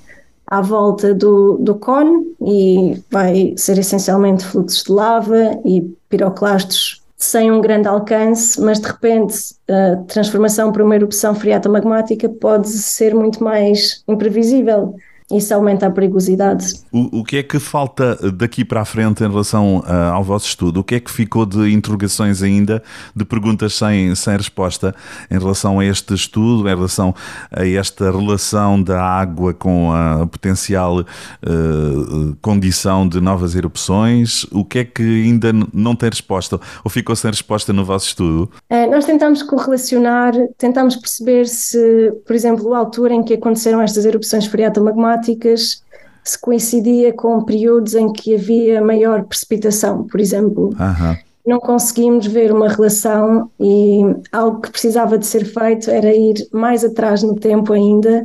à 0.47 0.61
volta 0.61 1.15
do, 1.15 1.59
do 1.59 1.75
cone 1.75 2.35
e 2.41 3.03
vai 3.11 3.55
ser 3.57 3.79
essencialmente 3.79 4.45
fluxos 4.45 4.85
de 4.85 4.93
lava 4.93 5.61
e 5.65 5.83
piroclastos 6.09 7.02
sem 7.23 7.53
um 7.53 7.61
grande 7.61 7.87
alcance, 7.87 8.61
mas 8.61 8.81
de 8.81 8.89
repente 8.89 9.55
a 9.71 9.97
transformação 10.09 10.73
para 10.73 10.85
uma 10.85 10.97
erupção 10.97 11.37
freatomagmática 11.37 12.29
pode 12.29 12.69
ser 12.69 13.15
muito 13.15 13.45
mais 13.45 14.03
imprevisível 14.09 14.97
isso 15.33 15.55
aumenta 15.55 15.87
a 15.87 15.91
perigosidade. 15.91 16.75
O, 16.93 17.21
o 17.21 17.25
que 17.25 17.39
é 17.39 17.43
que 17.43 17.59
falta 17.59 18.17
daqui 18.33 18.65
para 18.65 18.83
a 18.83 18.85
frente 18.85 19.25
em 19.25 19.29
relação 19.29 19.79
uh, 19.79 20.13
ao 20.13 20.23
vosso 20.23 20.47
estudo? 20.47 20.81
O 20.81 20.85
que 20.85 20.97
é 20.97 21.01
que 21.01 21.11
ficou 21.11 21.47
de 21.47 21.73
interrogações 21.73 22.43
ainda, 22.43 22.83
de 23.17 23.25
perguntas 23.25 23.75
sem, 23.75 24.15
sem 24.15 24.37
resposta 24.37 24.95
em 25.31 25.39
relação 25.39 25.81
a 25.81 25.85
este 25.85 26.15
estudo, 26.15 26.69
em 26.69 26.75
relação 26.75 27.15
a 27.51 27.67
esta 27.67 28.11
relação 28.11 28.83
da 28.83 29.03
água 29.03 29.55
com 29.55 29.93
a 29.93 30.27
potencial 30.27 31.01
uh, 31.01 32.37
condição 32.41 33.09
de 33.09 33.21
novas 33.21 33.55
erupções? 33.55 34.45
O 34.53 34.65
que 34.65 34.81
é 34.81 34.85
que 34.85 35.03
ainda 35.03 35.53
não 35.73 35.97
tem 35.97 36.11
resposta 36.11 36.61
ou 36.85 36.91
ficou 36.91 37.17
sem 37.17 37.31
resposta 37.31 37.73
no 37.73 37.85
vosso 37.85 38.09
estudo? 38.09 38.51
Uh, 38.71 38.91
nós 38.91 39.05
tentamos 39.05 39.43
correlacionar, 39.43 40.35
tentamos 40.59 40.97
perceber 40.97 41.47
se, 41.47 42.13
por 42.27 42.35
exemplo, 42.35 42.75
a 42.75 42.79
altura 42.79 43.15
em 43.15 43.23
que 43.23 43.35
aconteceram 43.35 43.81
estas 43.81 44.05
erupções 44.05 44.47
freatomagmáticas 44.47 45.22
climáticas 45.23 45.83
se 46.25 46.39
coincidia 46.39 47.13
com 47.13 47.43
períodos 47.43 47.95
em 47.95 48.13
que 48.13 48.35
havia 48.35 48.81
maior 48.81 49.25
precipitação, 49.25 50.05
por 50.05 50.21
exemplo. 50.21 50.67
Uhum. 50.69 51.17
Não 51.45 51.59
conseguimos 51.59 52.27
ver 52.27 52.53
uma 52.53 52.69
relação 52.69 53.51
e 53.59 54.03
algo 54.31 54.61
que 54.61 54.71
precisava 54.71 55.19
de 55.19 55.27
ser 55.27 55.45
feito 55.45 55.91
era 55.91 56.15
ir 56.15 56.47
mais 56.53 56.85
atrás 56.85 57.25
no 57.25 57.35
tempo 57.35 57.73
ainda, 57.73 58.25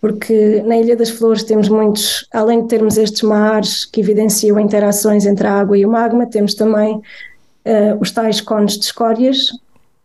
porque 0.00 0.62
na 0.64 0.78
Ilha 0.78 0.96
das 0.96 1.10
Flores 1.10 1.42
temos 1.42 1.68
muitos, 1.68 2.26
além 2.32 2.62
de 2.62 2.68
termos 2.68 2.96
estes 2.96 3.22
mares 3.22 3.84
que 3.84 4.00
evidenciam 4.00 4.58
interações 4.58 5.26
entre 5.26 5.46
a 5.46 5.60
água 5.60 5.76
e 5.76 5.84
o 5.84 5.90
magma, 5.90 6.24
temos 6.24 6.54
também 6.54 6.96
uh, 6.96 7.98
os 8.00 8.10
tais 8.10 8.40
cones 8.40 8.78
de 8.78 8.86
escórias, 8.86 9.48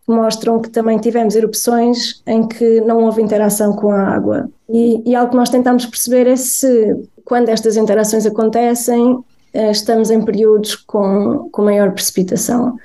mostram 0.08 0.60
que 0.60 0.70
também 0.70 0.98
tivemos 0.98 1.36
erupções 1.36 2.22
em 2.28 2.48
que 2.48 2.82
não 2.82 3.04
houve 3.04 3.22
interação 3.22 3.74
com 3.74 3.92
a 3.92 4.02
água. 4.02 4.50
E, 4.70 5.02
e 5.10 5.16
algo 5.16 5.32
que 5.32 5.38
nós 5.38 5.50
tentamos 5.50 5.86
perceber 5.86 6.28
é 6.28 6.36
se, 6.36 7.08
quando 7.24 7.50
estas 7.50 7.78
interações 7.78 8.26
acontecem, 8.26 9.14
uh, 9.14 9.26
estamos 9.72 10.12
em 10.12 10.22
períodos 10.22 10.76
com, 10.76 11.50
com 11.52 11.64
maior 11.64 11.92
precipitação. 11.92 12.76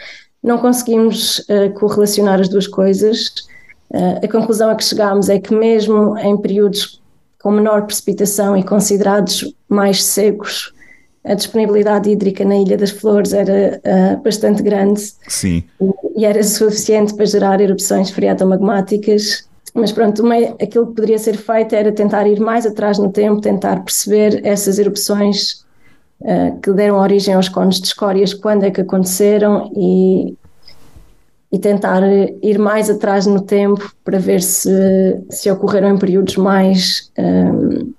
Não 0.43 0.59
conseguimos 0.59 1.41
uh, 1.41 1.73
correlacionar 1.79 2.41
as 2.41 2.49
duas 2.49 2.67
coisas. 2.67 3.49
a 4.23 4.29
conclusão 4.31 4.71
a 4.71 4.75
que 4.75 4.85
chegámos 4.85 5.29
é 5.29 5.41
que, 5.41 5.55
mesmo 5.55 6.17
em 6.19 6.37
períodos 6.37 7.01
com 7.41 7.51
menor 7.51 7.87
precipitação 7.87 8.57
e 8.57 8.63
considerados 8.63 9.55
mais 9.69 10.05
secos, 10.05 10.73
a 11.29 11.35
disponibilidade 11.35 12.11
hídrica 12.11 12.45
na 12.45 12.57
Ilha 12.57 12.77
das 12.77 12.91
Flores 12.91 13.35
era 13.35 13.81
uh, 13.85 14.23
bastante 14.23 14.63
grande 14.63 15.13
Sim. 15.29 15.63
E, 15.81 16.23
e, 16.23 16.25
era 16.25 16.43
suficiente 16.43 17.15
para 17.15 17.27
gerar 17.27 17.61
erupções 17.61 18.11
freatomagmáticas. 18.11 19.47
Mas 19.75 19.93
pronto, 19.93 20.25
aquilo 20.61 20.87
que 20.87 20.95
poderia 20.95 21.19
ser 21.19 21.37
feito 21.37 21.75
era 21.75 21.93
tentar 21.93 22.27
ir 22.27 22.41
mais 22.41 22.65
atrás 22.65 22.99
no 22.99 23.13
tempo, 23.13 23.43
tentar 23.43 23.85
perceber 23.85 24.41
essas 24.45 24.79
erupções 24.79 25.65
uh, 26.23 26.59
que 26.63 26.73
deram 26.73 26.97
origem 26.97 27.35
aos 27.35 27.49
cones 27.49 27.79
de 27.79 27.89
escórias, 27.89 28.33
quando 28.33 28.65
é 28.65 28.71
que 28.71 28.81
aconteceram 28.81 29.71
e, 29.77 30.35
e 31.53 31.59
tentar 31.59 32.03
ir 32.43 32.59
mais 32.59 32.89
atrás 32.89 33.27
no 33.27 33.43
tempo 33.43 33.93
para 34.03 34.19
ver 34.19 34.41
se, 34.41 35.23
se 35.29 35.51
ocorreram 35.51 35.91
em 35.91 35.99
períodos 35.99 36.37
mais, 36.37 37.13
um, 37.19 37.93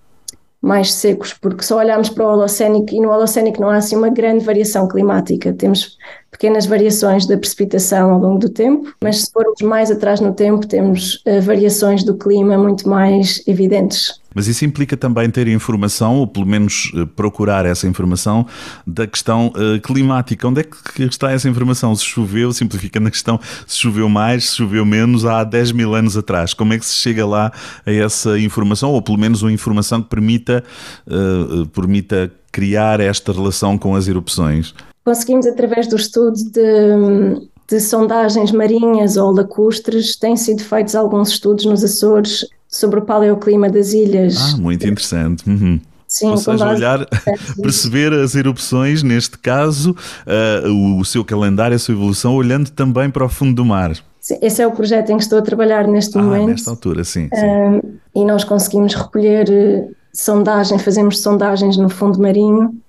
mais 0.62 0.94
secos, 0.94 1.34
porque 1.34 1.64
só 1.64 1.78
olhamos 1.78 2.10
para 2.10 2.26
o 2.26 2.32
Holocénico 2.32 2.94
e 2.94 3.00
no 3.00 3.10
Holocénico 3.10 3.62
não 3.62 3.70
há 3.70 3.78
assim 3.78 3.96
uma 3.96 4.10
grande 4.10 4.44
variação 4.44 4.88
climática. 4.88 5.54
Temos 5.54 5.98
pequenas 6.32 6.66
variações 6.66 7.26
da 7.26 7.38
precipitação 7.38 8.12
ao 8.12 8.20
longo 8.20 8.40
do 8.40 8.50
tempo, 8.50 8.94
mas 9.02 9.22
se 9.22 9.32
formos 9.32 9.62
mais 9.62 9.92
atrás 9.92 10.20
no 10.20 10.34
tempo, 10.34 10.68
temos 10.68 11.24
uh, 11.26 11.42
variações 11.42 12.04
do 12.04 12.16
clima 12.16 12.58
muito 12.58 12.88
mais 12.88 13.44
evidentes. 13.48 14.20
Mas 14.34 14.48
isso 14.48 14.64
implica 14.64 14.96
também 14.96 15.30
ter 15.30 15.48
informação, 15.48 16.18
ou 16.18 16.28
pelo 16.28 16.46
menos 16.46 16.92
eh, 16.96 17.06
procurar 17.16 17.66
essa 17.66 17.88
informação, 17.88 18.46
da 18.86 19.08
questão 19.08 19.48
uh, 19.48 19.82
climática. 19.82 20.48
Onde 20.48 20.62
é 20.62 20.64
que 20.64 21.04
está 21.04 21.32
essa 21.32 21.50
informação? 21.50 21.96
Se 21.96 22.06
choveu, 22.06 22.54
simplificando 22.54 23.08
a 23.08 23.12
questão, 23.12 23.40
se 23.66 23.78
choveu 23.78 24.08
mais, 24.08 24.52
se 24.52 24.58
choveu 24.58 24.86
menos 24.86 25.26
há 25.26 25.44
10 25.44 25.72
mil 25.72 25.96
anos 25.96 26.16
atrás. 26.16 26.54
Como 26.54 26.74
é 26.74 26.78
que 26.78 26.86
se 26.86 26.96
chega 26.96 27.26
lá 27.26 27.52
a 27.86 27.92
essa 27.92 28.38
informação, 28.40 28.92
ou 28.92 29.02
pelo 29.02 29.18
menos 29.18 29.42
uma 29.42 29.52
informação 29.52 30.02
que 30.02 30.10
permita, 30.10 30.64
uh, 31.08 31.66
permita 31.70 32.32
criar 32.52 33.00
esta 33.00 33.34
relação 33.34 33.80
com 33.80 33.96
as 33.96 34.08
erupções? 34.08 34.76
Conseguimos, 35.10 35.48
através 35.48 35.88
do 35.88 35.96
estudo 35.96 36.36
de, 36.36 37.48
de 37.68 37.80
sondagens 37.80 38.52
marinhas 38.52 39.18
ou 39.18 39.32
lacustres, 39.32 40.16
têm 40.16 40.38
sido 40.38 40.64
feitos 40.64 40.94
alguns 40.94 41.30
estudos 41.30 41.66
nos 41.66 41.84
Açores 41.84 42.46
sobre 42.68 43.00
o 43.00 43.02
paleoclima 43.02 43.72
das 43.72 43.92
ilhas. 43.92 44.38
Ah, 44.38 44.58
muito 44.58 44.86
interessante. 44.86 45.50
Uhum. 45.50 45.82
Sim, 46.08 46.30
Ou 46.30 46.38
seja, 46.38 46.70
olhar, 46.70 47.08
perceber 47.60 48.14
as 48.14 48.36
erupções, 48.36 49.02
neste 49.02 49.36
caso, 49.40 49.96
uh, 50.28 51.00
o 51.00 51.04
seu 51.04 51.26
calendário, 51.26 51.76
a 51.76 51.80
sua 51.80 51.96
evolução, 51.96 52.36
olhando 52.36 52.70
também 52.70 53.10
para 53.10 53.26
o 53.26 53.30
fundo 53.30 53.56
do 53.56 53.66
mar. 53.66 53.98
Esse 54.44 54.62
é 54.62 54.68
o 54.68 54.72
projeto 54.72 55.10
em 55.10 55.18
que 55.18 55.24
estou 55.24 55.40
a 55.40 55.42
trabalhar 55.42 55.88
neste 55.88 56.20
ah, 56.20 56.22
momento. 56.22 56.50
Nesta 56.50 56.70
altura, 56.70 57.04
sim. 57.04 57.30
sim. 57.34 57.46
Uh, 57.46 57.94
e 58.14 58.24
nós 58.24 58.44
conseguimos 58.44 58.94
recolher 58.94 59.50
uh, 59.50 59.96
sondagem, 60.14 60.78
fazemos 60.78 61.20
sondagens 61.20 61.78
no 61.78 61.90
fundo 61.90 62.22
marinho, 62.22 62.80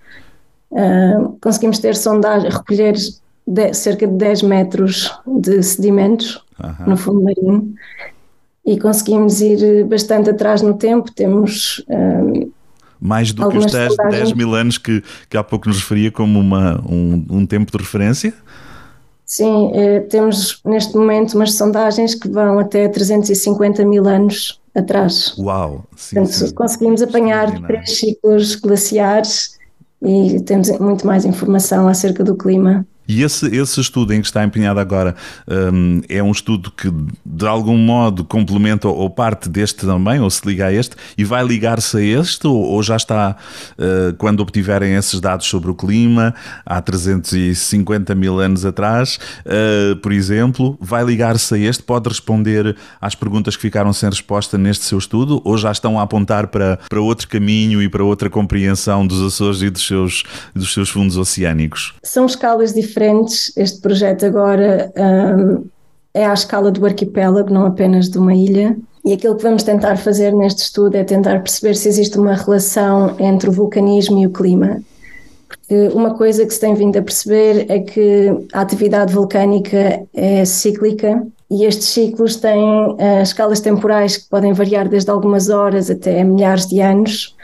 uh, 0.70 1.36
conseguimos 1.40 1.78
ter 1.78 1.96
sondagem, 1.96 2.50
recolher 2.50 2.94
de, 3.46 3.74
cerca 3.74 4.06
de 4.06 4.14
10 4.14 4.42
metros 4.42 5.12
de 5.26 5.62
sedimentos 5.62 6.44
no 6.86 6.96
fundo 6.96 7.22
marinho 7.22 7.74
e 8.64 8.78
conseguimos 8.78 9.40
ir 9.40 9.84
bastante 9.84 10.30
atrás 10.30 10.62
no 10.62 10.74
tempo. 10.74 11.10
Temos. 11.10 11.84
Um, 11.88 12.50
mais 13.00 13.32
do 13.32 13.48
que 13.48 13.56
os 13.56 13.72
10, 13.72 13.96
10, 14.10 14.32
mil 14.34 14.54
anos 14.54 14.76
que, 14.76 15.02
que 15.28 15.36
há 15.36 15.42
pouco 15.42 15.68
nos 15.68 15.78
referia 15.78 16.10
como 16.10 16.38
uma, 16.38 16.78
um, 16.86 17.24
um 17.30 17.46
tempo 17.46 17.72
de 17.72 17.78
referência? 17.78 18.34
Sim, 19.24 19.70
eh, 19.74 20.00
temos 20.00 20.60
neste 20.66 20.94
momento 20.96 21.34
umas 21.34 21.54
sondagens 21.54 22.14
que 22.14 22.28
vão 22.28 22.58
até 22.58 22.88
350 22.88 23.86
mil 23.86 24.06
anos 24.06 24.60
atrás. 24.74 25.34
Uau! 25.38 25.86
Sim, 25.96 26.16
Portanto, 26.16 26.34
sim. 26.34 26.54
conseguimos 26.54 27.00
apanhar 27.00 27.58
três 27.62 27.98
ciclos 27.98 28.56
glaciares 28.56 29.58
e 30.02 30.40
temos 30.40 30.70
muito 30.78 31.06
mais 31.06 31.24
informação 31.24 31.88
acerca 31.88 32.24
do 32.24 32.36
clima. 32.36 32.86
E 33.10 33.24
esse, 33.24 33.46
esse 33.46 33.80
estudo 33.80 34.14
em 34.14 34.20
que 34.20 34.28
está 34.28 34.44
empenhado 34.44 34.78
agora 34.78 35.16
um, 35.72 36.00
é 36.08 36.22
um 36.22 36.30
estudo 36.30 36.70
que 36.70 36.88
de 37.26 37.44
algum 37.44 37.76
modo 37.76 38.22
complementa 38.22 38.86
ou 38.86 39.10
parte 39.10 39.48
deste 39.48 39.84
também, 39.84 40.20
ou 40.20 40.30
se 40.30 40.46
liga 40.46 40.66
a 40.66 40.72
este, 40.72 40.94
e 41.18 41.24
vai 41.24 41.44
ligar-se 41.44 41.96
a 41.96 42.00
este, 42.00 42.46
ou, 42.46 42.54
ou 42.54 42.80
já 42.84 42.96
está, 42.96 43.34
uh, 43.72 44.14
quando 44.16 44.38
obtiverem 44.38 44.94
esses 44.94 45.18
dados 45.18 45.46
sobre 45.46 45.72
o 45.72 45.74
clima, 45.74 46.32
há 46.64 46.80
350 46.80 48.14
mil 48.14 48.38
anos 48.38 48.64
atrás, 48.64 49.18
uh, 49.44 49.96
por 49.96 50.12
exemplo, 50.12 50.78
vai 50.80 51.02
ligar-se 51.02 51.52
a 51.56 51.58
este, 51.58 51.82
pode 51.82 52.08
responder 52.08 52.76
às 53.00 53.16
perguntas 53.16 53.56
que 53.56 53.62
ficaram 53.62 53.92
sem 53.92 54.08
resposta 54.08 54.56
neste 54.56 54.84
seu 54.84 54.98
estudo, 54.98 55.42
ou 55.44 55.58
já 55.58 55.72
estão 55.72 55.98
a 55.98 56.02
apontar 56.02 56.46
para, 56.46 56.78
para 56.88 57.00
outro 57.00 57.26
caminho 57.26 57.82
e 57.82 57.88
para 57.88 58.04
outra 58.04 58.30
compreensão 58.30 59.04
dos 59.04 59.20
Açores 59.20 59.62
e 59.62 59.68
dos 59.68 59.84
seus, 59.84 60.22
dos 60.54 60.72
seus 60.72 60.88
fundos 60.88 61.16
oceânicos? 61.16 61.94
São 62.04 62.24
escalas 62.24 62.72
diferentes 62.72 62.99
diferentes. 63.00 63.52
Este 63.56 63.80
projeto 63.80 64.26
agora 64.26 64.92
um, 64.96 65.64
é 66.12 66.26
à 66.26 66.34
escala 66.34 66.70
do 66.70 66.84
arquipélago, 66.84 67.52
não 67.52 67.66
apenas 67.66 68.08
de 68.08 68.18
uma 68.18 68.34
ilha. 68.34 68.76
E 69.04 69.14
aquilo 69.14 69.36
que 69.36 69.42
vamos 69.42 69.62
tentar 69.62 69.96
fazer 69.96 70.32
neste 70.34 70.62
estudo 70.62 70.94
é 70.94 71.04
tentar 71.04 71.40
perceber 71.40 71.74
se 71.74 71.88
existe 71.88 72.18
uma 72.18 72.34
relação 72.34 73.16
entre 73.18 73.48
o 73.48 73.52
vulcanismo 73.52 74.18
e 74.18 74.26
o 74.26 74.30
clima. 74.30 74.82
Porque 75.48 75.88
uma 75.94 76.14
coisa 76.14 76.44
que 76.44 76.52
se 76.52 76.60
tem 76.60 76.74
vindo 76.74 76.98
a 76.98 77.02
perceber 77.02 77.66
é 77.70 77.80
que 77.80 78.28
a 78.52 78.60
atividade 78.60 79.12
vulcânica 79.14 80.02
é 80.14 80.44
cíclica 80.44 81.26
e 81.50 81.64
estes 81.64 81.88
ciclos 81.88 82.36
têm 82.36 82.62
uh, 82.62 83.22
escalas 83.22 83.60
temporais 83.60 84.18
que 84.18 84.28
podem 84.28 84.52
variar 84.52 84.88
desde 84.88 85.10
algumas 85.10 85.48
horas 85.48 85.90
até 85.90 86.22
milhares 86.22 86.66
de 86.66 86.80
anos. 86.80 87.34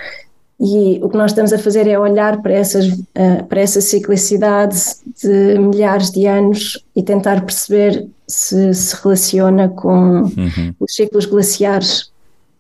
E 0.59 0.99
o 1.03 1.09
que 1.09 1.17
nós 1.17 1.33
estamos 1.33 1.53
a 1.53 1.59
fazer 1.59 1.87
é 1.87 1.99
olhar 1.99 2.41
para, 2.41 2.55
essas, 2.55 2.87
uh, 2.87 3.45
para 3.49 3.61
essa 3.61 3.81
ciclicidade 3.81 4.79
de 5.23 5.59
milhares 5.59 6.11
de 6.11 6.27
anos 6.27 6.83
e 6.95 7.03
tentar 7.03 7.45
perceber 7.45 8.09
se 8.27 8.73
se 8.73 8.97
relaciona 9.03 9.69
com 9.69 10.23
uhum. 10.23 10.75
os 10.81 10.95
ciclos 10.95 11.27
glaciares, 11.27 12.11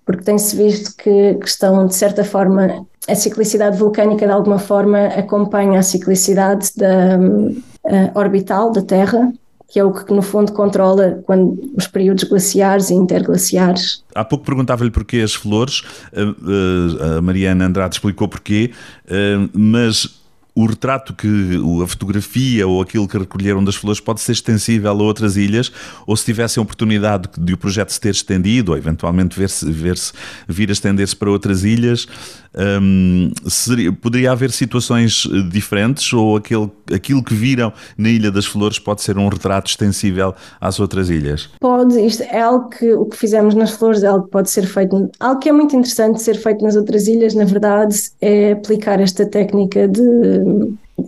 porque 0.04 0.22
tem-se 0.22 0.54
visto 0.54 0.94
que, 0.96 1.34
que 1.34 1.48
estão, 1.48 1.86
de 1.86 1.94
certa 1.94 2.22
forma, 2.22 2.86
a 3.08 3.14
ciclicidade 3.14 3.78
vulcânica 3.78 4.26
de 4.26 4.32
alguma 4.32 4.58
forma 4.58 5.06
acompanha 5.06 5.78
a 5.78 5.82
ciclicidade 5.82 6.70
da, 6.76 7.18
uh, 7.18 8.18
orbital 8.18 8.70
da 8.70 8.82
Terra 8.82 9.32
que 9.68 9.80
é 9.80 9.85
o 9.85 9.92
que 9.92 10.12
no 10.12 10.23
fundo 10.23 10.52
controla 10.52 11.23
quando, 11.26 11.58
os 11.76 11.87
períodos 11.87 12.25
glaciares 12.25 12.90
e 12.90 12.94
interglaciares. 12.94 14.04
Há 14.14 14.25
pouco 14.25 14.44
perguntava-lhe 14.44 14.90
porquê 14.90 15.18
as 15.18 15.35
flores, 15.35 15.82
a 17.16 17.20
Mariana 17.20 17.66
Andrade 17.66 17.96
explicou 17.96 18.28
porquê, 18.28 18.70
mas 19.52 20.25
o 20.56 20.64
retrato 20.64 21.12
que 21.12 21.28
a 21.85 21.87
fotografia 21.87 22.66
ou 22.66 22.80
aquilo 22.80 23.06
que 23.06 23.18
recolheram 23.18 23.62
das 23.62 23.75
flores 23.76 24.00
pode 24.00 24.23
ser 24.23 24.32
extensível 24.32 24.90
a 24.90 24.94
outras 24.94 25.37
ilhas 25.37 25.70
ou 26.06 26.16
se 26.16 26.25
tivessem 26.25 26.58
a 26.58 26.62
oportunidade 26.62 27.28
de 27.37 27.52
o 27.52 27.58
projeto 27.58 27.90
se 27.90 28.00
ter 28.00 28.12
estendido 28.12 28.73
ou 28.73 28.78
eventualmente 28.78 29.38
ver-se 29.38 29.70
ver 29.70 29.99
-se, 29.99 30.14
vir 30.49 30.70
a 30.70 30.73
estender-se 30.73 31.14
para 31.14 31.30
outras 31.30 31.62
ilhas 31.62 32.08
seria, 33.48 33.92
poderia 33.92 34.32
haver 34.32 34.50
situações 34.50 35.28
eh, 35.30 35.42
diferentes 35.50 36.12
ou 36.12 36.36
aquele, 36.36 36.70
aquilo 36.92 37.22
que 37.22 37.34
viram 37.34 37.72
na 37.96 38.08
Ilha 38.08 38.30
das 38.30 38.46
Flores 38.46 38.78
pode 38.78 39.02
ser 39.02 39.18
um 39.18 39.28
retrato 39.28 39.70
extensível 39.70 40.34
às 40.60 40.80
outras 40.80 41.10
ilhas? 41.10 41.48
Pode, 41.60 41.98
isto 42.04 42.22
é 42.22 42.40
algo 42.40 42.68
que 42.70 42.92
o 42.92 43.06
que 43.06 43.16
fizemos 43.16 43.54
nas 43.54 43.70
Flores 43.72 44.02
é 44.02 44.06
algo 44.06 44.24
que 44.24 44.30
pode 44.30 44.50
ser 44.50 44.66
feito, 44.66 45.10
algo 45.20 45.40
que 45.40 45.48
é 45.48 45.52
muito 45.52 45.76
interessante 45.76 46.22
ser 46.22 46.36
feito 46.36 46.62
nas 46.62 46.76
outras 46.76 47.06
ilhas, 47.06 47.34
na 47.34 47.44
verdade, 47.44 47.96
é 48.20 48.52
aplicar 48.52 49.00
esta 49.00 49.26
técnica 49.26 49.88
de 49.88 50.02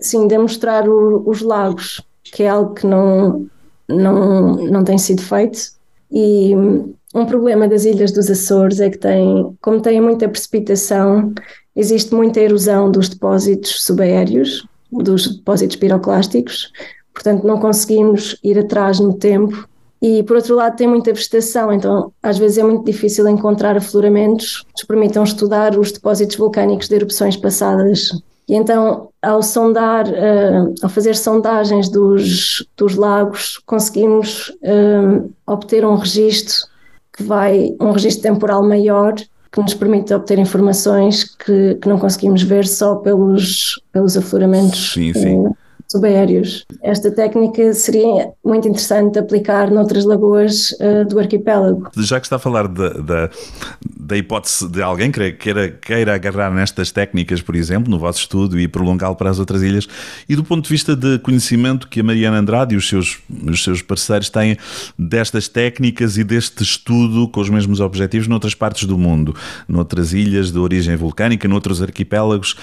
sim, 0.00 0.26
demonstrar 0.26 0.88
o, 0.88 1.28
os 1.28 1.40
lagos, 1.42 2.02
que 2.22 2.42
é 2.42 2.48
algo 2.48 2.74
que 2.74 2.86
não, 2.86 3.46
não, 3.88 4.56
não 4.56 4.84
tem 4.84 4.98
sido 4.98 5.22
feito. 5.22 5.58
E 6.10 6.54
um 7.14 7.24
problema 7.24 7.66
das 7.66 7.84
ilhas 7.84 8.12
dos 8.12 8.30
Açores 8.30 8.80
é 8.80 8.90
que 8.90 8.98
tem, 8.98 9.56
como 9.62 9.80
têm 9.80 10.00
muita 10.00 10.28
precipitação, 10.28 11.32
existe 11.74 12.14
muita 12.14 12.40
erosão 12.40 12.90
dos 12.90 13.08
depósitos 13.08 13.82
subaéreos, 13.84 14.66
dos 14.92 15.36
depósitos 15.36 15.76
piroclásticos, 15.76 16.70
portanto 17.14 17.46
não 17.46 17.58
conseguimos 17.58 18.38
ir 18.44 18.58
atrás 18.58 19.00
no 19.00 19.14
tempo. 19.14 19.66
E 20.00 20.22
por 20.22 20.36
outro 20.36 20.54
lado 20.54 20.76
tem 20.76 20.86
muita 20.86 21.12
vegetação, 21.12 21.72
então 21.72 22.12
às 22.22 22.38
vezes 22.38 22.58
é 22.58 22.62
muito 22.62 22.84
difícil 22.84 23.26
encontrar 23.26 23.76
afloramentos 23.76 24.60
que 24.62 24.72
nos 24.72 24.84
permitam 24.84 25.24
estudar 25.24 25.76
os 25.76 25.90
depósitos 25.90 26.36
vulcânicos 26.36 26.88
de 26.88 26.94
erupções 26.94 27.36
passadas 27.36 28.10
E 28.48 28.54
então, 28.54 29.08
ao 29.20 29.42
sondar, 29.42 30.06
uh, 30.06 30.74
ao 30.82 30.88
fazer 30.88 31.16
sondagens 31.16 31.88
dos, 31.88 32.64
dos 32.76 32.94
lagos, 32.94 33.58
conseguimos 33.66 34.50
uh, 34.62 35.28
obter 35.46 35.84
um 35.84 35.96
registro 35.96 36.68
que 37.18 37.24
vai, 37.24 37.74
um 37.80 37.90
registro 37.90 38.22
temporal 38.22 38.66
maior, 38.66 39.14
que 39.50 39.60
nos 39.60 39.74
permite 39.74 40.14
obter 40.14 40.38
informações 40.38 41.24
que, 41.24 41.74
que 41.74 41.88
não 41.88 41.98
conseguimos 41.98 42.42
ver 42.42 42.66
só 42.66 42.94
pelos, 42.94 43.82
pelos 43.92 44.16
afloramentos 44.16 44.92
sim, 44.92 45.12
sim. 45.12 45.38
Uh, 45.38 45.56
subaéreos. 45.90 46.66
Esta 46.82 47.10
técnica 47.10 47.72
seria 47.72 48.30
muito 48.44 48.68
interessante 48.68 49.18
aplicar 49.18 49.70
noutras 49.70 50.04
lagoas 50.04 50.72
uh, 50.72 51.08
do 51.08 51.18
arquipélago. 51.18 51.88
Já 51.96 52.20
que 52.20 52.26
está 52.26 52.36
a 52.36 52.38
falar 52.38 52.68
da, 52.68 53.30
da, 53.98 54.16
hipótese 54.16 54.68
de 54.68 54.82
alguém 54.82 55.10
que 55.10 55.32
queira, 55.32 55.68
queira 55.70 56.14
agarrar 56.14 56.52
nestas 56.52 56.90
técnicas, 56.90 57.40
por 57.40 57.56
exemplo, 57.56 57.90
no 57.90 57.98
vosso 57.98 58.20
estudo 58.20 58.60
e 58.60 58.68
prolongá-lo 58.68 59.16
para 59.16 59.30
as 59.30 59.38
outras 59.38 59.62
ilhas, 59.62 59.88
e 60.28 60.36
do 60.36 60.44
ponto 60.44 60.64
de 60.64 60.68
vista 60.68 60.94
de 60.94 61.18
conhecimento 61.20 61.88
que 61.88 62.00
a 62.00 62.04
Mariana 62.04 62.38
Andrade 62.38 62.74
e 62.74 62.78
os 62.78 62.86
seus, 62.86 63.18
os 63.46 63.64
seus 63.64 63.80
parceiros 63.80 64.28
têm 64.28 64.58
destas 64.98 65.48
técnicas 65.48 66.18
e 66.18 66.24
deste 66.24 66.62
estudo 66.62 67.28
com 67.28 67.40
os 67.40 67.48
mesmos 67.48 67.80
objetivos 67.80 68.28
noutras 68.28 68.54
partes 68.54 68.84
do 68.84 68.98
mundo, 68.98 69.34
noutras 69.66 70.12
ilhas 70.12 70.52
de 70.52 70.58
origem 70.58 70.96
vulcânica, 70.96 71.48
noutros 71.48 71.80
arquipélagos, 71.80 72.54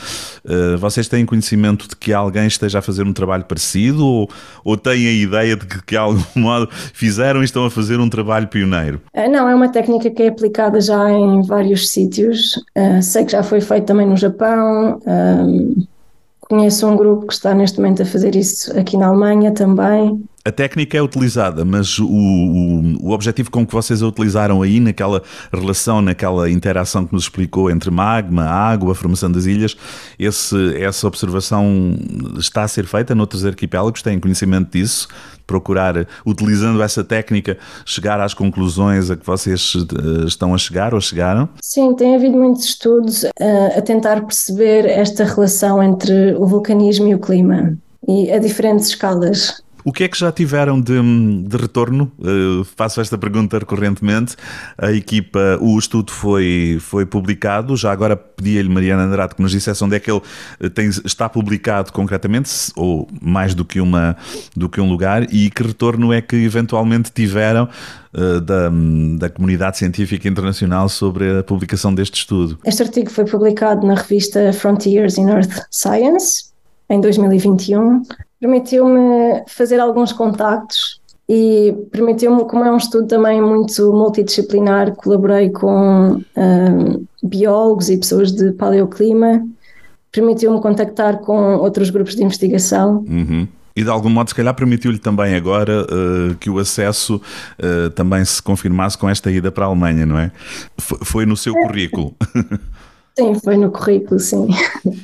uh, 0.45 0.77
vocês 0.77 1.07
têm 1.07 1.25
conhecimento 1.25 1.87
de 1.87 1.95
que 1.95 2.13
alguém 2.13 2.45
esteja 2.45 2.79
a 2.79 2.81
fazer 2.83 3.03
um 3.03 3.14
trabalho 3.15 3.45
parecido 3.45 4.05
ou, 4.05 4.29
ou 4.63 4.77
têm 4.77 5.07
a 5.07 5.11
ideia 5.11 5.55
de 5.55 5.65
que, 5.65 5.83
de 5.85 5.97
algum 5.97 6.21
modo, 6.35 6.69
fizeram 6.71 7.41
e 7.41 7.45
estão 7.45 7.65
a 7.65 7.71
fazer 7.71 7.99
um 7.99 8.09
trabalho 8.09 8.47
pioneiro? 8.47 9.01
Eh, 9.13 9.27
não, 9.27 9.49
é 9.49 9.55
uma 9.55 9.69
técnica 9.69 10.09
que 10.11 10.23
é 10.23 10.27
aplicada 10.27 10.79
já 10.79 11.09
em 11.11 11.41
vários 11.41 11.89
sítios. 11.91 12.55
Uh, 12.77 13.01
sei 13.01 13.25
que 13.25 13.31
já 13.31 13.41
foi 13.41 13.61
feito 13.61 13.85
também 13.85 14.07
no 14.07 14.15
Japão. 14.17 15.01
Um, 15.07 15.85
conheço 16.41 16.87
um 16.87 16.95
grupo 16.95 17.27
que 17.27 17.33
está 17.33 17.53
neste 17.53 17.79
momento 17.79 18.03
a 18.03 18.05
fazer 18.05 18.35
isso 18.35 18.77
aqui 18.77 18.97
na 18.97 19.07
Alemanha 19.07 19.51
também 19.51 20.23
a 20.47 20.51
técnica 20.51 20.95
é 20.95 21.01
utilizada, 21.01 21.65
mas 21.65 21.97
o, 21.97 22.05
o, 22.05 23.07
o, 23.07 23.11
objetivo 23.11 23.49
com 23.49 23.65
que 23.65 23.73
vocês 23.73 24.03
a 24.03 24.07
utilizaram 24.07 24.61
aí, 24.61 24.79
naquela 24.79 25.23
relação, 25.51 26.03
naquela 26.03 26.47
interação 26.47 27.03
que 27.03 27.13
nos 27.13 27.23
explicou 27.23 27.71
entre 27.71 27.89
magma, 27.89 28.43
água, 28.43 28.91
a 28.91 28.95
formação 28.95 29.31
das 29.31 29.47
ilhas, 29.47 29.75
esse, 30.19 30.55
essa 30.77 31.07
observação 31.07 31.95
está 32.37 32.61
a 32.61 32.67
ser 32.67 32.85
feita 32.85 33.15
noutros 33.15 33.43
arquipélagos? 33.43 34.03
Têm 34.03 34.19
conhecimento 34.19 34.71
disso? 34.71 35.07
Procurar, 35.47 36.07
utilizando 36.23 36.81
essa 36.83 37.03
técnica, 37.03 37.57
chegar 37.83 38.21
às 38.21 38.35
conclusões 38.35 39.09
a 39.09 39.15
que 39.15 39.25
vocês 39.25 39.73
uh, 39.73 40.27
estão 40.27 40.53
a 40.53 40.59
chegar 40.59 40.93
ou 40.93 41.01
chegaram? 41.01 41.49
Sim, 41.59 41.95
tem 41.95 42.15
havido 42.15 42.37
muitos 42.37 42.65
estudos 42.65 43.23
uh, 43.23 43.77
a 43.77 43.81
tentar 43.81 44.21
perceber 44.21 44.85
esta 44.85 45.23
relação 45.23 45.81
entre 45.81 46.35
o 46.35 46.45
vulcanismo 46.45 47.07
e 47.07 47.15
o 47.15 47.19
clima 47.19 47.75
e 48.07 48.31
a 48.31 48.37
diferentes 48.37 48.87
escalas. 48.87 49.64
O 49.85 49.93
que 49.93 50.03
é 50.03 50.07
que 50.07 50.17
já 50.17 50.31
tiveram 50.31 50.81
de, 50.81 50.99
de 51.43 51.57
retorno? 51.57 52.11
Uh, 52.17 52.63
faço 52.75 52.99
esta 52.99 53.19
pergunta 53.19 53.59
recorrentemente. 53.59 54.35
A 54.79 54.91
equipa, 54.91 55.59
o 55.61 55.77
estudo 55.77 56.11
foi, 56.11 56.79
foi 56.81 57.05
publicado. 57.05 57.77
Já 57.77 57.91
agora 57.91 58.17
pedi-lhe, 58.17 58.67
Mariana 58.67 59.03
Andrade, 59.03 59.35
que 59.35 59.43
nos 59.43 59.51
dissesse 59.51 59.83
onde 59.83 59.95
é 59.95 59.99
que 59.99 60.09
ele 60.09 60.21
eh, 60.59 60.69
tem, 60.69 60.89
está 60.89 61.29
publicado 61.29 61.93
concretamente, 61.93 62.49
ou 62.75 63.07
mais 63.21 63.53
do 63.53 63.63
que, 63.63 63.79
uma, 63.79 64.17
do 64.55 64.67
que 64.67 64.81
um 64.81 64.89
lugar, 64.89 65.31
e 65.31 65.51
que 65.51 65.61
retorno 65.61 66.11
é 66.11 66.19
que 66.19 66.35
eventualmente 66.35 67.11
tiveram 67.11 67.69
uh, 68.11 68.41
da, 68.41 68.71
da 69.19 69.29
comunidade 69.29 69.77
científica 69.77 70.27
internacional 70.27 70.89
sobre 70.89 71.37
a 71.37 71.43
publicação 71.43 71.93
deste 71.93 72.15
estudo. 72.15 72.57
Este 72.65 72.81
artigo 72.81 73.11
foi 73.11 73.25
publicado 73.25 73.85
na 73.85 73.93
revista 73.93 74.51
Frontiers 74.51 75.19
in 75.19 75.29
Earth 75.29 75.67
Science 75.69 76.45
em 76.89 76.99
2021 76.99 78.01
permitiu-me 78.39 79.43
fazer 79.47 79.79
alguns 79.79 80.11
contactos 80.11 81.01
e 81.27 81.73
permitiu-me, 81.91 82.45
como 82.45 82.63
é 82.63 82.71
um 82.71 82.77
estudo 82.77 83.07
também 83.07 83.41
muito 83.41 83.91
multidisciplinar, 83.91 84.95
colaborei 84.95 85.49
com 85.49 86.21
um, 86.37 87.05
biólogos 87.23 87.89
e 87.89 87.97
pessoas 87.97 88.31
de 88.31 88.51
paleoclima, 88.51 89.43
permitiu-me 90.11 90.61
contactar 90.61 91.19
com 91.19 91.55
outros 91.55 91.89
grupos 91.89 92.15
de 92.15 92.23
investigação. 92.23 93.03
Uhum. 93.07 93.47
E 93.75 93.83
de 93.83 93.89
algum 93.89 94.09
modo, 94.09 94.29
se 94.29 94.35
calhar, 94.35 94.53
permitiu-lhe 94.53 94.99
também 94.99 95.35
agora 95.35 95.83
uh, 95.83 96.35
que 96.35 96.49
o 96.49 96.59
acesso 96.59 97.15
uh, 97.15 97.89
também 97.89 98.23
se 98.23 98.41
confirmasse 98.41 98.97
com 98.97 99.09
esta 99.09 99.29
ida 99.29 99.51
para 99.51 99.65
a 99.65 99.67
Alemanha, 99.67 100.05
não 100.05 100.17
é? 100.17 100.31
F 100.79 100.95
foi 101.03 101.25
no 101.25 101.35
seu 101.35 101.53
currículo. 101.53 102.15
Sim, 103.17 103.33
foi 103.41 103.55
no 103.55 103.71
currículo, 103.71 104.19
sim. 104.19 104.47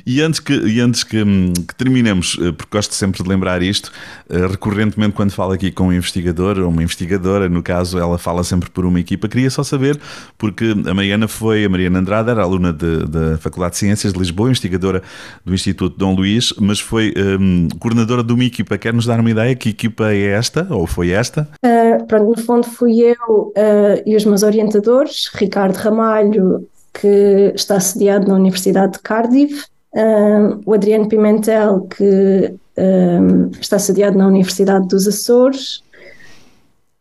E 0.04 0.20
antes 0.20 0.38
que, 0.38 0.52
e 0.52 0.80
antes 0.80 1.02
que, 1.02 1.24
que 1.66 1.74
terminemos, 1.74 2.36
eh, 2.40 2.52
porque 2.52 2.76
gosto 2.76 2.94
sempre 2.94 3.22
de 3.22 3.28
lembrar 3.28 3.62
isto, 3.62 3.90
eh, 4.28 4.46
recorrentemente 4.46 5.14
quando 5.14 5.30
falo 5.30 5.52
aqui 5.52 5.70
com 5.70 5.88
um 5.88 5.92
investigador 5.92 6.58
ou 6.58 6.68
uma 6.68 6.82
investigadora, 6.82 7.48
no 7.48 7.62
caso 7.62 7.98
ela 7.98 8.18
fala 8.18 8.44
sempre 8.44 8.68
por 8.68 8.84
uma 8.84 9.00
equipa, 9.00 9.28
queria 9.28 9.48
só 9.48 9.62
saber, 9.62 9.98
porque 10.36 10.74
a 10.86 10.92
Mariana 10.92 11.26
foi, 11.26 11.64
a 11.64 11.68
Mariana 11.68 12.00
Andrade 12.00 12.30
era 12.30 12.42
aluna 12.42 12.72
da 12.72 13.38
Faculdade 13.38 13.72
de 13.72 13.78
Ciências 13.78 14.12
de 14.12 14.18
Lisboa, 14.18 14.50
investigadora 14.50 15.02
do 15.44 15.54
Instituto 15.54 15.96
Dom 15.96 16.14
Luís, 16.14 16.52
mas 16.60 16.80
foi 16.80 17.14
um, 17.16 17.68
coordenadora 17.78 18.22
de 18.22 18.32
uma 18.32 18.44
equipa. 18.44 18.76
Quer 18.76 18.92
nos 18.92 19.06
dar 19.06 19.20
uma 19.20 19.30
ideia? 19.30 19.54
Que 19.54 19.70
equipa 19.70 20.12
é 20.12 20.32
esta, 20.32 20.66
ou 20.70 20.86
foi 20.86 21.10
esta? 21.10 21.48
Uh, 21.64 22.04
pronto, 22.06 22.36
no 22.36 22.44
fundo 22.44 22.66
fui 22.66 23.00
eu 23.00 23.52
uh, 23.56 24.02
e 24.04 24.16
os 24.16 24.24
meus 24.24 24.42
orientadores, 24.42 25.30
Ricardo 25.34 25.76
Ramalho, 25.76 26.68
que 26.92 27.52
está 27.54 27.80
sediado 27.80 28.28
na 28.28 28.34
Universidade 28.34 28.92
de 28.94 28.98
Cardiff, 29.00 29.66
um, 29.94 30.60
o 30.64 30.74
Adriano 30.74 31.08
Pimentel, 31.08 31.82
que 31.82 32.54
um, 32.78 33.50
está 33.60 33.78
sediado 33.78 34.16
na 34.16 34.26
Universidade 34.26 34.88
dos 34.88 35.06
Açores, 35.06 35.82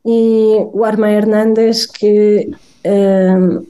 e 0.05 0.67
o 0.73 0.83
Arma 0.83 1.09
Hernandes, 1.09 1.85
que 1.85 2.51
um, 2.85 3.65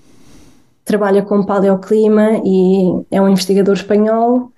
trabalha 0.85 1.21
com 1.21 1.45
paleoclima 1.45 2.41
e 2.43 3.05
é 3.11 3.21
um 3.21 3.29
investigador 3.29 3.75
espanhol 3.75 4.51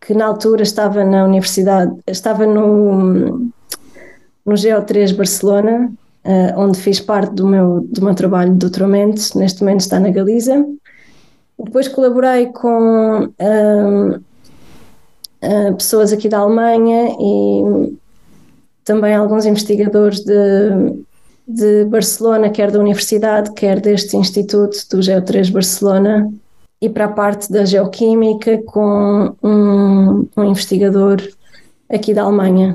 que 0.00 0.14
na 0.14 0.26
altura 0.26 0.62
estava 0.62 1.04
na 1.04 1.24
universidade, 1.24 1.94
estava 2.06 2.46
no, 2.46 3.50
no 4.46 4.54
GEO3 4.54 5.14
Barcelona, 5.14 5.92
uh, 6.24 6.60
onde 6.60 6.78
fiz 6.78 7.00
parte 7.00 7.34
do 7.34 7.46
meu, 7.46 7.80
do 7.82 8.02
meu 8.02 8.14
trabalho 8.14 8.52
de 8.52 8.58
doutoramento, 8.58 9.38
neste 9.38 9.60
momento 9.60 9.80
está 9.80 10.00
na 10.00 10.10
Galiza, 10.10 10.64
depois 11.64 11.88
colaborei 11.88 12.46
com 12.46 13.24
uh, 13.24 14.16
uh, 14.16 15.74
pessoas 15.76 16.12
aqui 16.12 16.28
da 16.28 16.38
Alemanha 16.38 17.16
e 17.18 17.96
também 18.84 19.14
alguns 19.14 19.46
investigadores 19.46 20.20
de, 20.20 20.34
de 21.46 21.84
Barcelona, 21.84 22.50
quer 22.50 22.70
da 22.70 22.78
universidade, 22.78 23.52
quer 23.52 23.80
deste 23.80 24.16
instituto 24.16 24.76
do 24.90 24.98
Geo3 24.98 25.50
Barcelona, 25.50 26.32
e 26.80 26.88
para 26.88 27.04
a 27.04 27.12
parte 27.12 27.52
da 27.52 27.64
geoquímica 27.64 28.62
com 28.64 29.36
um, 29.42 30.26
um 30.36 30.44
investigador 30.44 31.20
aqui 31.88 32.14
da 32.14 32.22
Alemanha. 32.22 32.74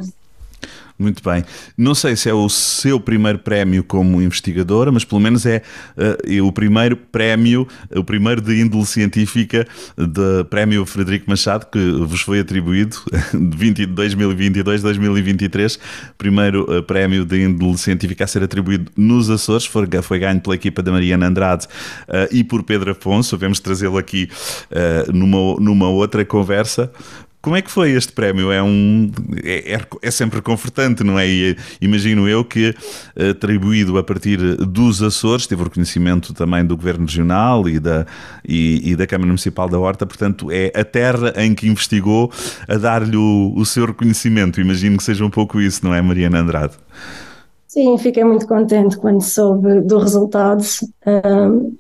Muito 0.97 1.21
bem. 1.21 1.43
Não 1.77 1.93
sei 1.93 2.15
se 2.15 2.29
é 2.29 2.33
o 2.33 2.47
seu 2.47 3.01
primeiro 3.01 3.37
prémio 3.37 3.83
como 3.83 4.21
investigadora, 4.21 4.93
mas 4.93 5.03
pelo 5.03 5.19
menos 5.19 5.45
é 5.45 5.61
uh, 5.97 6.47
o 6.47 6.53
primeiro 6.53 6.95
prémio, 6.95 7.67
o 7.93 8.01
primeiro 8.01 8.39
de 8.39 8.61
índole 8.61 8.85
científica 8.85 9.67
do 9.97 10.45
Prémio 10.45 10.85
Frederico 10.85 11.29
Machado, 11.29 11.65
que 11.65 11.79
vos 12.05 12.21
foi 12.21 12.39
atribuído 12.39 12.95
de 13.33 13.85
2022-2023. 13.87 15.77
Primeiro 16.17 16.63
uh, 16.63 16.81
prémio 16.81 17.25
de 17.25 17.43
índole 17.43 17.77
científica 17.77 18.23
a 18.23 18.27
ser 18.27 18.43
atribuído 18.43 18.89
nos 18.95 19.29
Açores, 19.29 19.65
foi, 19.65 19.85
foi 20.01 20.19
ganho 20.19 20.39
pela 20.39 20.55
equipa 20.55 20.81
da 20.81 20.93
Mariana 20.93 21.27
Andrade 21.27 21.67
uh, 22.07 22.33
e 22.33 22.41
por 22.41 22.63
Pedro 22.63 22.91
Afonso. 22.91 23.37
Vamos 23.37 23.59
trazê-lo 23.59 23.97
aqui 23.97 24.29
numa, 25.13 25.55
numa 25.59 25.89
outra 25.89 26.23
conversa. 26.23 26.89
Como 27.45 27.55
é 27.55 27.61
que 27.61 27.69
foi 27.69 27.91
este 27.91 28.11
prémio? 28.11 28.51
É, 28.51 28.63
um, 28.63 29.11
é, 29.43 29.75
é, 29.75 29.79
é 30.01 30.09
sempre 30.09 30.41
confortante, 30.41 31.03
não 31.03 31.19
é? 31.19 31.27
E, 31.27 31.55
imagino 31.79 32.27
eu 32.27 32.43
que, 32.43 32.73
atribuído 33.15 33.99
a 33.99 34.03
partir 34.03 34.39
dos 34.55 35.03
Açores, 35.03 35.45
teve 35.45 35.61
o 35.61 35.65
reconhecimento 35.65 36.33
também 36.33 36.65
do 36.65 36.75
Governo 36.75 37.05
Regional 37.05 37.69
e 37.69 37.79
da, 37.79 38.07
e, 38.43 38.89
e 38.89 38.95
da 38.95 39.05
Câmara 39.05 39.27
Municipal 39.27 39.69
da 39.69 39.77
Horta, 39.77 40.07
portanto, 40.07 40.49
é 40.49 40.71
a 40.73 40.83
terra 40.83 41.35
em 41.37 41.53
que 41.53 41.67
investigou 41.67 42.31
a 42.67 42.77
dar-lhe 42.77 43.15
o, 43.15 43.53
o 43.55 43.63
seu 43.63 43.85
reconhecimento. 43.85 44.59
Imagino 44.59 44.97
que 44.97 45.03
seja 45.03 45.23
um 45.23 45.29
pouco 45.29 45.61
isso, 45.61 45.85
não 45.85 45.93
é, 45.93 46.01
Mariana 46.01 46.39
Andrade? 46.39 46.73
Sim, 47.67 47.95
fiquei 47.99 48.23
muito 48.23 48.47
contente 48.47 48.97
quando 48.97 49.21
soube 49.21 49.81
do 49.81 49.99
resultado. 49.99 50.63
Um, 51.05 51.77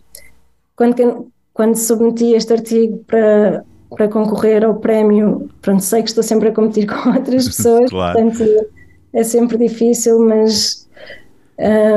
quando, 0.75 1.27
quando 1.51 1.75
submeti 1.75 2.35
este 2.35 2.53
artigo 2.53 3.03
para 3.07 3.63
para 3.89 4.07
concorrer 4.07 4.63
ao 4.63 4.75
prémio. 4.75 5.49
Pronto, 5.61 5.83
sei 5.83 6.01
que 6.01 6.09
estou 6.09 6.23
sempre 6.23 6.49
a 6.49 6.51
competir 6.51 6.87
com 6.91 7.09
outras 7.09 7.47
pessoas, 7.47 7.89
claro. 7.89 8.19
portanto 8.19 8.67
é 9.13 9.23
sempre 9.23 9.57
difícil, 9.57 10.19
mas 10.19 10.87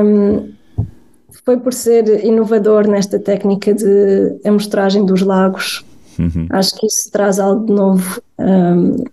um, 0.04 0.52
foi 1.44 1.56
por 1.58 1.72
ser 1.72 2.24
inovador 2.24 2.86
nesta 2.86 3.18
técnica 3.18 3.74
de 3.74 4.38
amostragem 4.44 5.04
dos 5.04 5.22
lagos 5.22 5.84
Uhum. 6.18 6.46
Acho 6.50 6.74
que 6.76 6.86
isso 6.86 7.10
traz 7.10 7.38
algo 7.38 7.64
de 7.64 7.72
novo 7.72 8.22
um, 8.38 9.04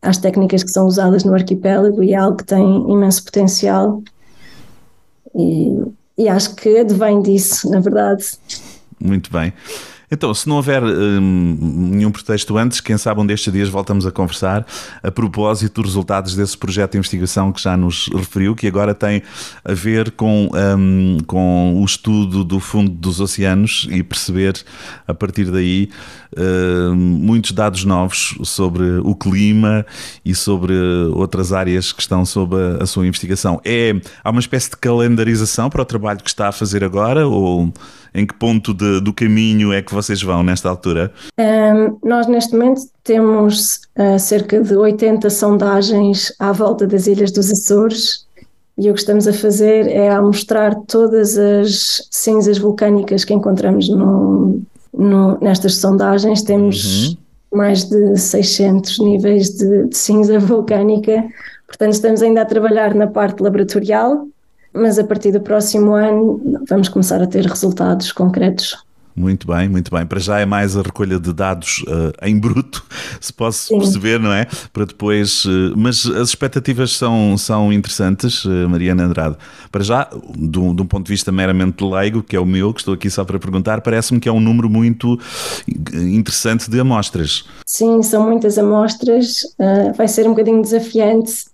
às 0.00 0.18
técnicas 0.18 0.62
que 0.62 0.70
são 0.70 0.86
usadas 0.86 1.24
no 1.24 1.34
arquipélago 1.34 2.02
e 2.02 2.12
é 2.12 2.16
algo 2.16 2.36
que 2.36 2.44
tem 2.44 2.90
imenso 2.90 3.24
potencial. 3.24 4.02
E, 5.34 5.82
e 6.16 6.28
acho 6.28 6.54
que 6.54 6.78
advém 6.78 7.20
disso, 7.20 7.68
na 7.70 7.80
verdade. 7.80 8.24
Muito 9.00 9.32
bem. 9.32 9.52
Então, 10.10 10.32
se 10.34 10.48
não 10.48 10.56
houver 10.56 10.82
hum, 10.82 11.56
nenhum 11.92 12.10
pretexto 12.10 12.56
antes, 12.56 12.80
quem 12.80 12.96
sabe 12.98 13.20
um 13.20 13.26
destes 13.26 13.52
dias 13.52 13.68
voltamos 13.68 14.06
a 14.06 14.10
conversar 14.10 14.66
a 15.02 15.10
propósito 15.10 15.82
dos 15.82 15.90
resultados 15.90 16.34
desse 16.34 16.56
projeto 16.56 16.92
de 16.92 16.98
investigação 16.98 17.52
que 17.52 17.60
já 17.60 17.76
nos 17.76 18.08
referiu, 18.08 18.54
que 18.54 18.66
agora 18.66 18.94
tem 18.94 19.22
a 19.64 19.72
ver 19.72 20.10
com, 20.12 20.50
hum, 20.78 21.18
com 21.26 21.80
o 21.80 21.84
estudo 21.84 22.44
do 22.44 22.60
fundo 22.60 22.90
dos 22.90 23.20
oceanos 23.20 23.86
e 23.90 24.02
perceber 24.02 24.62
a 25.06 25.14
partir 25.14 25.50
daí 25.50 25.88
hum, 26.36 26.94
muitos 26.94 27.52
dados 27.52 27.84
novos 27.84 28.36
sobre 28.44 28.84
o 29.02 29.14
clima 29.14 29.84
e 30.24 30.34
sobre 30.34 30.74
outras 31.12 31.52
áreas 31.52 31.92
que 31.92 32.02
estão 32.02 32.24
sob 32.24 32.56
a, 32.56 32.84
a 32.84 32.86
sua 32.86 33.06
investigação. 33.06 33.60
É, 33.64 33.94
há 34.22 34.30
uma 34.30 34.40
espécie 34.40 34.70
de 34.70 34.76
calendarização 34.76 35.70
para 35.70 35.82
o 35.82 35.84
trabalho 35.84 36.20
que 36.20 36.28
está 36.28 36.48
a 36.48 36.52
fazer 36.52 36.84
agora 36.84 37.26
ou 37.26 37.72
em 38.14 38.24
que 38.24 38.34
ponto 38.34 38.72
de, 38.72 39.00
do 39.00 39.12
caminho 39.12 39.72
é 39.72 39.82
que 39.82 39.92
vocês 39.92 40.22
vão 40.22 40.42
nesta 40.42 40.68
altura? 40.68 41.12
Um, 41.36 41.98
nós, 42.08 42.28
neste 42.28 42.56
momento, 42.56 42.82
temos 43.02 43.80
uh, 43.98 44.18
cerca 44.18 44.62
de 44.62 44.76
80 44.76 45.28
sondagens 45.30 46.32
à 46.38 46.52
volta 46.52 46.86
das 46.86 47.08
Ilhas 47.08 47.32
dos 47.32 47.50
Açores. 47.50 48.24
E 48.78 48.88
o 48.90 48.94
que 48.94 49.00
estamos 49.00 49.26
a 49.26 49.32
fazer 49.32 49.88
é 49.88 50.10
a 50.10 50.22
mostrar 50.22 50.74
todas 50.86 51.36
as 51.36 52.06
cinzas 52.10 52.58
vulcânicas 52.58 53.24
que 53.24 53.34
encontramos 53.34 53.88
no, 53.88 54.62
no, 54.96 55.38
nestas 55.40 55.76
sondagens. 55.76 56.42
Temos 56.42 57.08
uhum. 57.08 57.16
mais 57.58 57.84
de 57.84 58.16
600 58.16 58.98
níveis 59.00 59.50
de, 59.50 59.88
de 59.88 59.96
cinza 59.96 60.38
vulcânica. 60.40 61.24
Portanto, 61.66 61.92
estamos 61.92 62.22
ainda 62.22 62.42
a 62.42 62.46
trabalhar 62.46 62.94
na 62.94 63.08
parte 63.08 63.42
laboratorial, 63.42 64.28
mas 64.74 64.98
a 64.98 65.04
partir 65.04 65.32
do 65.32 65.40
próximo 65.40 65.94
ano 65.94 66.40
vamos 66.68 66.88
começar 66.88 67.22
a 67.22 67.26
ter 67.26 67.46
resultados 67.46 68.12
concretos. 68.12 68.76
Muito 69.16 69.46
bem, 69.46 69.68
muito 69.68 69.94
bem. 69.94 70.04
Para 70.04 70.18
já 70.18 70.40
é 70.40 70.44
mais 70.44 70.76
a 70.76 70.82
recolha 70.82 71.20
de 71.20 71.32
dados 71.32 71.84
uh, 71.86 72.12
em 72.26 72.36
bruto, 72.36 72.84
se 73.20 73.32
posso 73.32 73.68
Sim. 73.68 73.78
perceber, 73.78 74.18
não 74.18 74.32
é? 74.32 74.46
Para 74.72 74.84
depois. 74.84 75.44
Uh, 75.44 75.72
mas 75.76 76.04
as 76.04 76.30
expectativas 76.30 76.96
são, 76.96 77.38
são 77.38 77.72
interessantes, 77.72 78.44
uh, 78.44 78.68
Mariana 78.68 79.04
Andrade. 79.04 79.36
Para 79.70 79.84
já, 79.84 80.10
de 80.36 80.58
um, 80.58 80.74
de 80.74 80.82
um, 80.82 80.86
ponto 80.86 81.06
de 81.06 81.12
vista 81.12 81.30
meramente 81.30 81.84
leigo, 81.84 82.24
que 82.24 82.34
é 82.34 82.40
o 82.40 82.44
meu, 82.44 82.74
que 82.74 82.80
estou 82.80 82.94
aqui 82.94 83.08
só 83.08 83.24
para 83.24 83.38
perguntar, 83.38 83.82
parece-me 83.82 84.18
que 84.18 84.28
é 84.28 84.32
um 84.32 84.40
número 84.40 84.68
muito 84.68 85.18
interessante 85.68 86.68
de 86.68 86.80
amostras. 86.80 87.44
Sim, 87.64 88.02
são 88.02 88.28
muitas 88.28 88.58
amostras. 88.58 89.42
vai 89.96 90.08
ser 90.08 90.26
um 90.26 90.30
bocadinho 90.30 90.60
desafiante 90.60 91.44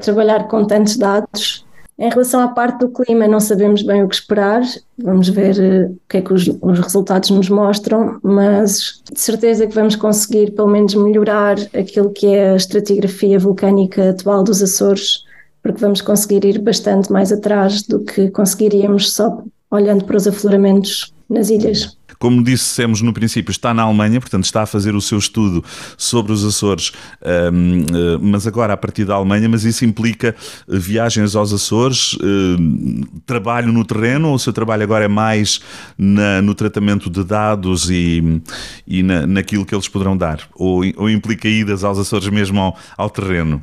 trabalhar 0.00 0.48
com 0.48 0.66
tantos 0.66 0.96
dados 0.96 1.64
em 2.02 2.08
relação 2.08 2.40
à 2.40 2.48
parte 2.48 2.80
do 2.80 2.88
clima, 2.88 3.28
não 3.28 3.38
sabemos 3.38 3.80
bem 3.80 4.02
o 4.02 4.08
que 4.08 4.16
esperar, 4.16 4.60
vamos 4.98 5.28
ver 5.28 5.54
uh, 5.56 5.92
o 5.92 6.00
que 6.08 6.16
é 6.16 6.20
que 6.20 6.32
os, 6.32 6.48
os, 6.60 6.80
resultados 6.80 7.30
nos 7.30 7.48
mostram, 7.48 8.18
mas 8.24 9.00
de 9.12 9.20
certeza 9.20 9.68
que 9.68 9.74
vamos 9.76 9.94
conseguir 9.94 10.50
pelo 10.50 10.66
menos 10.66 10.96
melhorar 10.96 11.56
aquilo 11.72 12.10
que 12.10 12.26
é 12.26 12.50
a 12.50 12.56
estratigrafia 12.56 13.38
vulcânica 13.38 14.10
atual 14.10 14.42
dos 14.42 14.60
Açores, 14.60 15.22
porque 15.62 15.80
vamos 15.80 16.00
conseguir 16.00 16.44
ir 16.44 16.58
bastante 16.58 17.12
mais 17.12 17.30
atrás 17.30 17.82
do 17.82 18.00
que 18.00 18.28
conseguiríamos 18.30 19.12
só 19.12 19.40
olhando 19.70 20.04
para 20.04 20.16
os 20.16 20.26
afloramentos 20.26 21.14
nas 21.28 21.50
ilhas. 21.50 21.96
Como 22.22 22.40
dissemos 22.40 23.02
no 23.02 23.12
princípio, 23.12 23.50
está 23.50 23.74
na 23.74 23.82
Alemanha, 23.82 24.20
portanto 24.20 24.44
está 24.44 24.62
a 24.62 24.66
fazer 24.66 24.94
o 24.94 25.00
seu 25.00 25.18
estudo 25.18 25.64
sobre 25.98 26.30
os 26.30 26.44
Açores, 26.44 26.92
um, 27.20 27.80
eh, 27.80 28.18
mas 28.20 28.46
agora 28.46 28.72
a 28.72 28.76
partir 28.76 29.04
da 29.04 29.14
Alemanha, 29.14 29.48
mas 29.48 29.64
isso 29.64 29.84
implica 29.84 30.28
eh, 30.28 30.78
viagens 30.78 31.34
aos 31.34 31.52
Açores, 31.52 32.16
um, 32.22 33.00
trabalho 33.26 33.72
no 33.72 33.84
terreno, 33.84 34.28
ou 34.28 34.36
o 34.36 34.38
seu 34.38 34.52
trabalho 34.52 34.84
agora 34.84 35.06
é 35.06 35.08
mais 35.08 35.60
na, 35.98 36.40
no 36.40 36.54
tratamento 36.54 37.10
de 37.10 37.24
dados 37.24 37.90
e, 37.90 38.40
e 38.86 39.02
na, 39.02 39.26
naquilo 39.26 39.66
que 39.66 39.74
eles 39.74 39.88
poderão 39.88 40.16
dar? 40.16 40.48
Ou, 40.54 40.84
ou 40.98 41.10
implica 41.10 41.48
idas 41.48 41.82
aos 41.82 41.98
Açores 41.98 42.28
mesmo 42.28 42.60
ao, 42.60 42.76
ao 42.96 43.10
terreno? 43.10 43.60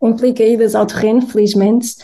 Implica 0.00 0.44
idas 0.44 0.76
ao 0.76 0.86
terreno, 0.86 1.22
felizmente. 1.22 1.96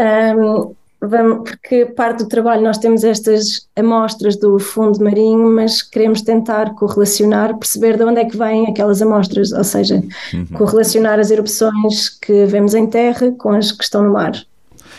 Um, 0.00 0.74
Vamos, 1.08 1.50
porque 1.50 1.86
parte 1.86 2.24
do 2.24 2.28
trabalho 2.28 2.62
nós 2.62 2.78
temos 2.78 3.04
estas 3.04 3.68
amostras 3.76 4.36
do 4.36 4.58
fundo 4.58 5.02
marinho, 5.02 5.50
mas 5.50 5.82
queremos 5.82 6.22
tentar 6.22 6.74
correlacionar, 6.74 7.56
perceber 7.58 7.96
de 7.96 8.04
onde 8.04 8.20
é 8.20 8.24
que 8.24 8.36
vêm 8.36 8.66
aquelas 8.66 9.02
amostras, 9.02 9.52
ou 9.52 9.64
seja, 9.64 10.02
uhum. 10.32 10.46
correlacionar 10.54 11.18
as 11.18 11.30
erupções 11.30 12.08
que 12.08 12.46
vemos 12.46 12.74
em 12.74 12.86
terra 12.86 13.32
com 13.32 13.50
as 13.50 13.72
que 13.72 13.84
estão 13.84 14.02
no 14.02 14.12
mar. 14.12 14.32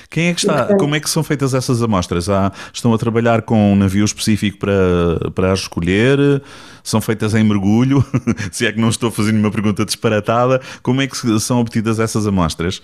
Quem 0.09 0.27
é 0.27 0.33
que 0.33 0.41
está? 0.41 0.77
Como 0.77 0.95
é 0.95 0.99
que 0.99 1.09
são 1.09 1.23
feitas 1.23 1.53
essas 1.53 1.81
amostras? 1.81 2.29
Há, 2.29 2.51
estão 2.71 2.93
a 2.93 2.97
trabalhar 2.97 3.41
com 3.41 3.73
um 3.73 3.75
navio 3.75 4.05
específico 4.05 4.59
para, 4.59 5.31
para 5.31 5.51
as 5.51 5.61
escolher? 5.61 6.41
São 6.83 7.01
feitas 7.01 7.33
em 7.33 7.43
mergulho? 7.43 8.05
Se 8.51 8.67
é 8.67 8.71
que 8.71 8.79
não 8.79 8.89
estou 8.89 9.09
fazendo 9.09 9.39
uma 9.39 9.51
pergunta 9.51 9.83
disparatada, 9.83 10.61
como 10.83 11.01
é 11.01 11.07
que 11.07 11.39
são 11.39 11.59
obtidas 11.59 11.99
essas 11.99 12.27
amostras? 12.27 12.81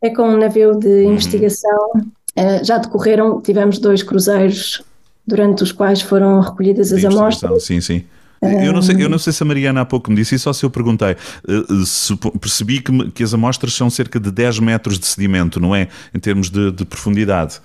É 0.00 0.10
com 0.10 0.22
um 0.22 0.38
navio 0.38 0.78
de 0.78 0.88
uhum. 0.88 1.12
investigação 1.12 1.90
já 2.62 2.78
decorreram, 2.78 3.40
tivemos 3.40 3.78
dois 3.78 4.02
cruzeiros 4.02 4.82
durante 5.26 5.62
os 5.62 5.72
quais 5.72 6.00
foram 6.00 6.40
recolhidas 6.40 6.92
as 6.92 7.04
amostras. 7.04 7.64
Sim, 7.64 7.80
sim. 7.80 8.04
Eu 8.40 8.72
não, 8.72 8.80
sei, 8.80 9.02
eu 9.02 9.08
não 9.08 9.18
sei 9.18 9.32
se 9.32 9.42
a 9.42 9.46
Mariana 9.46 9.80
há 9.80 9.84
pouco 9.84 10.10
me 10.10 10.16
disse 10.16 10.36
isso 10.36 10.48
ou 10.48 10.54
se 10.54 10.64
eu 10.64 10.70
perguntei. 10.70 11.10
Eh, 11.10 11.84
se 11.84 12.16
percebi 12.40 12.80
que, 12.80 13.10
que 13.10 13.22
as 13.22 13.34
amostras 13.34 13.74
são 13.74 13.90
cerca 13.90 14.20
de 14.20 14.30
10 14.30 14.60
metros 14.60 14.98
de 14.98 15.06
sedimento, 15.06 15.58
não 15.58 15.74
é? 15.74 15.88
Em 16.14 16.20
termos 16.20 16.48
de, 16.48 16.70
de 16.70 16.84
profundidade. 16.84 17.60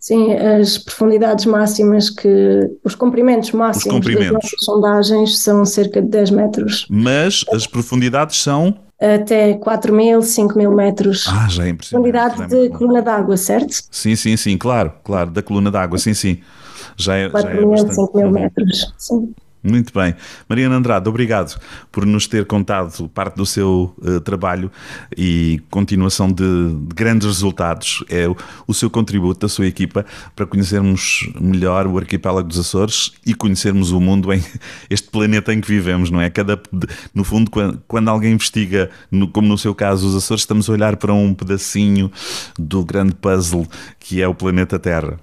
Sim, 0.00 0.34
as 0.34 0.76
profundidades 0.76 1.46
máximas 1.46 2.10
que. 2.10 2.28
Os 2.82 2.94
comprimentos 2.94 3.52
máximos 3.52 3.86
os 3.86 3.92
comprimentos. 3.92 4.32
das 4.32 4.42
nossas 4.42 4.64
sondagens 4.64 5.38
são 5.38 5.64
cerca 5.64 6.02
de 6.02 6.08
10 6.08 6.30
metros. 6.30 6.86
Mas 6.90 7.44
as 7.52 7.66
profundidades 7.66 8.42
são 8.42 8.76
até 9.00 9.54
4 9.54 9.92
mil, 9.92 10.22
5 10.22 10.56
mil 10.56 10.72
metros. 10.72 11.26
Ah, 11.28 11.48
já 11.48 11.64
é 11.66 11.70
impressionante. 11.70 12.12
Profundidade 12.12 12.54
é 12.54 12.68
de 12.68 12.70
coluna 12.70 13.02
d'água, 13.02 13.36
certo? 13.36 13.74
Sim, 13.90 14.16
sim, 14.16 14.36
sim, 14.36 14.56
claro, 14.56 14.92
claro, 15.02 15.30
da 15.30 15.42
coluna 15.42 15.70
d'água, 15.70 15.98
sim, 15.98 16.14
sim. 16.14 16.40
Já 16.96 17.16
é, 17.16 17.28
4 17.28 17.48
já 17.48 17.54
é 17.56 17.60
mil, 17.60 17.70
bastante. 17.70 17.94
5 17.94 18.18
mil 18.18 18.30
metros, 18.30 18.94
sim. 18.98 19.34
Muito 19.64 19.94
bem. 19.98 20.14
Mariana 20.46 20.76
Andrade, 20.76 21.08
obrigado 21.08 21.58
por 21.90 22.04
nos 22.04 22.26
ter 22.26 22.44
contado 22.44 23.08
parte 23.08 23.36
do 23.36 23.46
seu 23.46 23.94
uh, 23.96 24.20
trabalho 24.20 24.70
e 25.16 25.62
continuação 25.70 26.30
de, 26.30 26.44
de 26.44 26.94
grandes 26.94 27.26
resultados. 27.26 28.04
É 28.10 28.28
o, 28.28 28.36
o, 28.66 28.74
seu 28.74 28.90
contributo 28.90 29.40
da 29.40 29.48
sua 29.48 29.66
equipa 29.66 30.04
para 30.36 30.44
conhecermos 30.44 31.30
melhor 31.40 31.86
o 31.86 31.96
arquipélago 31.96 32.46
dos 32.46 32.58
Açores 32.58 33.12
e 33.24 33.34
conhecermos 33.34 33.90
o 33.90 33.98
mundo 33.98 34.30
em 34.34 34.44
este 34.90 35.08
planeta 35.08 35.54
em 35.54 35.62
que 35.62 35.68
vivemos, 35.68 36.10
não 36.10 36.20
é? 36.20 36.28
Cada, 36.28 36.60
no 37.14 37.24
fundo, 37.24 37.50
quando, 37.50 37.82
quando 37.88 38.08
alguém 38.08 38.34
investiga, 38.34 38.90
no, 39.10 39.26
como 39.28 39.48
no 39.48 39.56
seu 39.56 39.74
caso, 39.74 40.06
os 40.06 40.14
Açores, 40.14 40.42
estamos 40.42 40.68
a 40.68 40.72
olhar 40.74 40.96
para 40.96 41.14
um 41.14 41.32
pedacinho 41.32 42.12
do 42.58 42.84
grande 42.84 43.14
puzzle 43.14 43.66
que 43.98 44.20
é 44.20 44.28
o 44.28 44.34
planeta 44.34 44.78
Terra. 44.78 45.18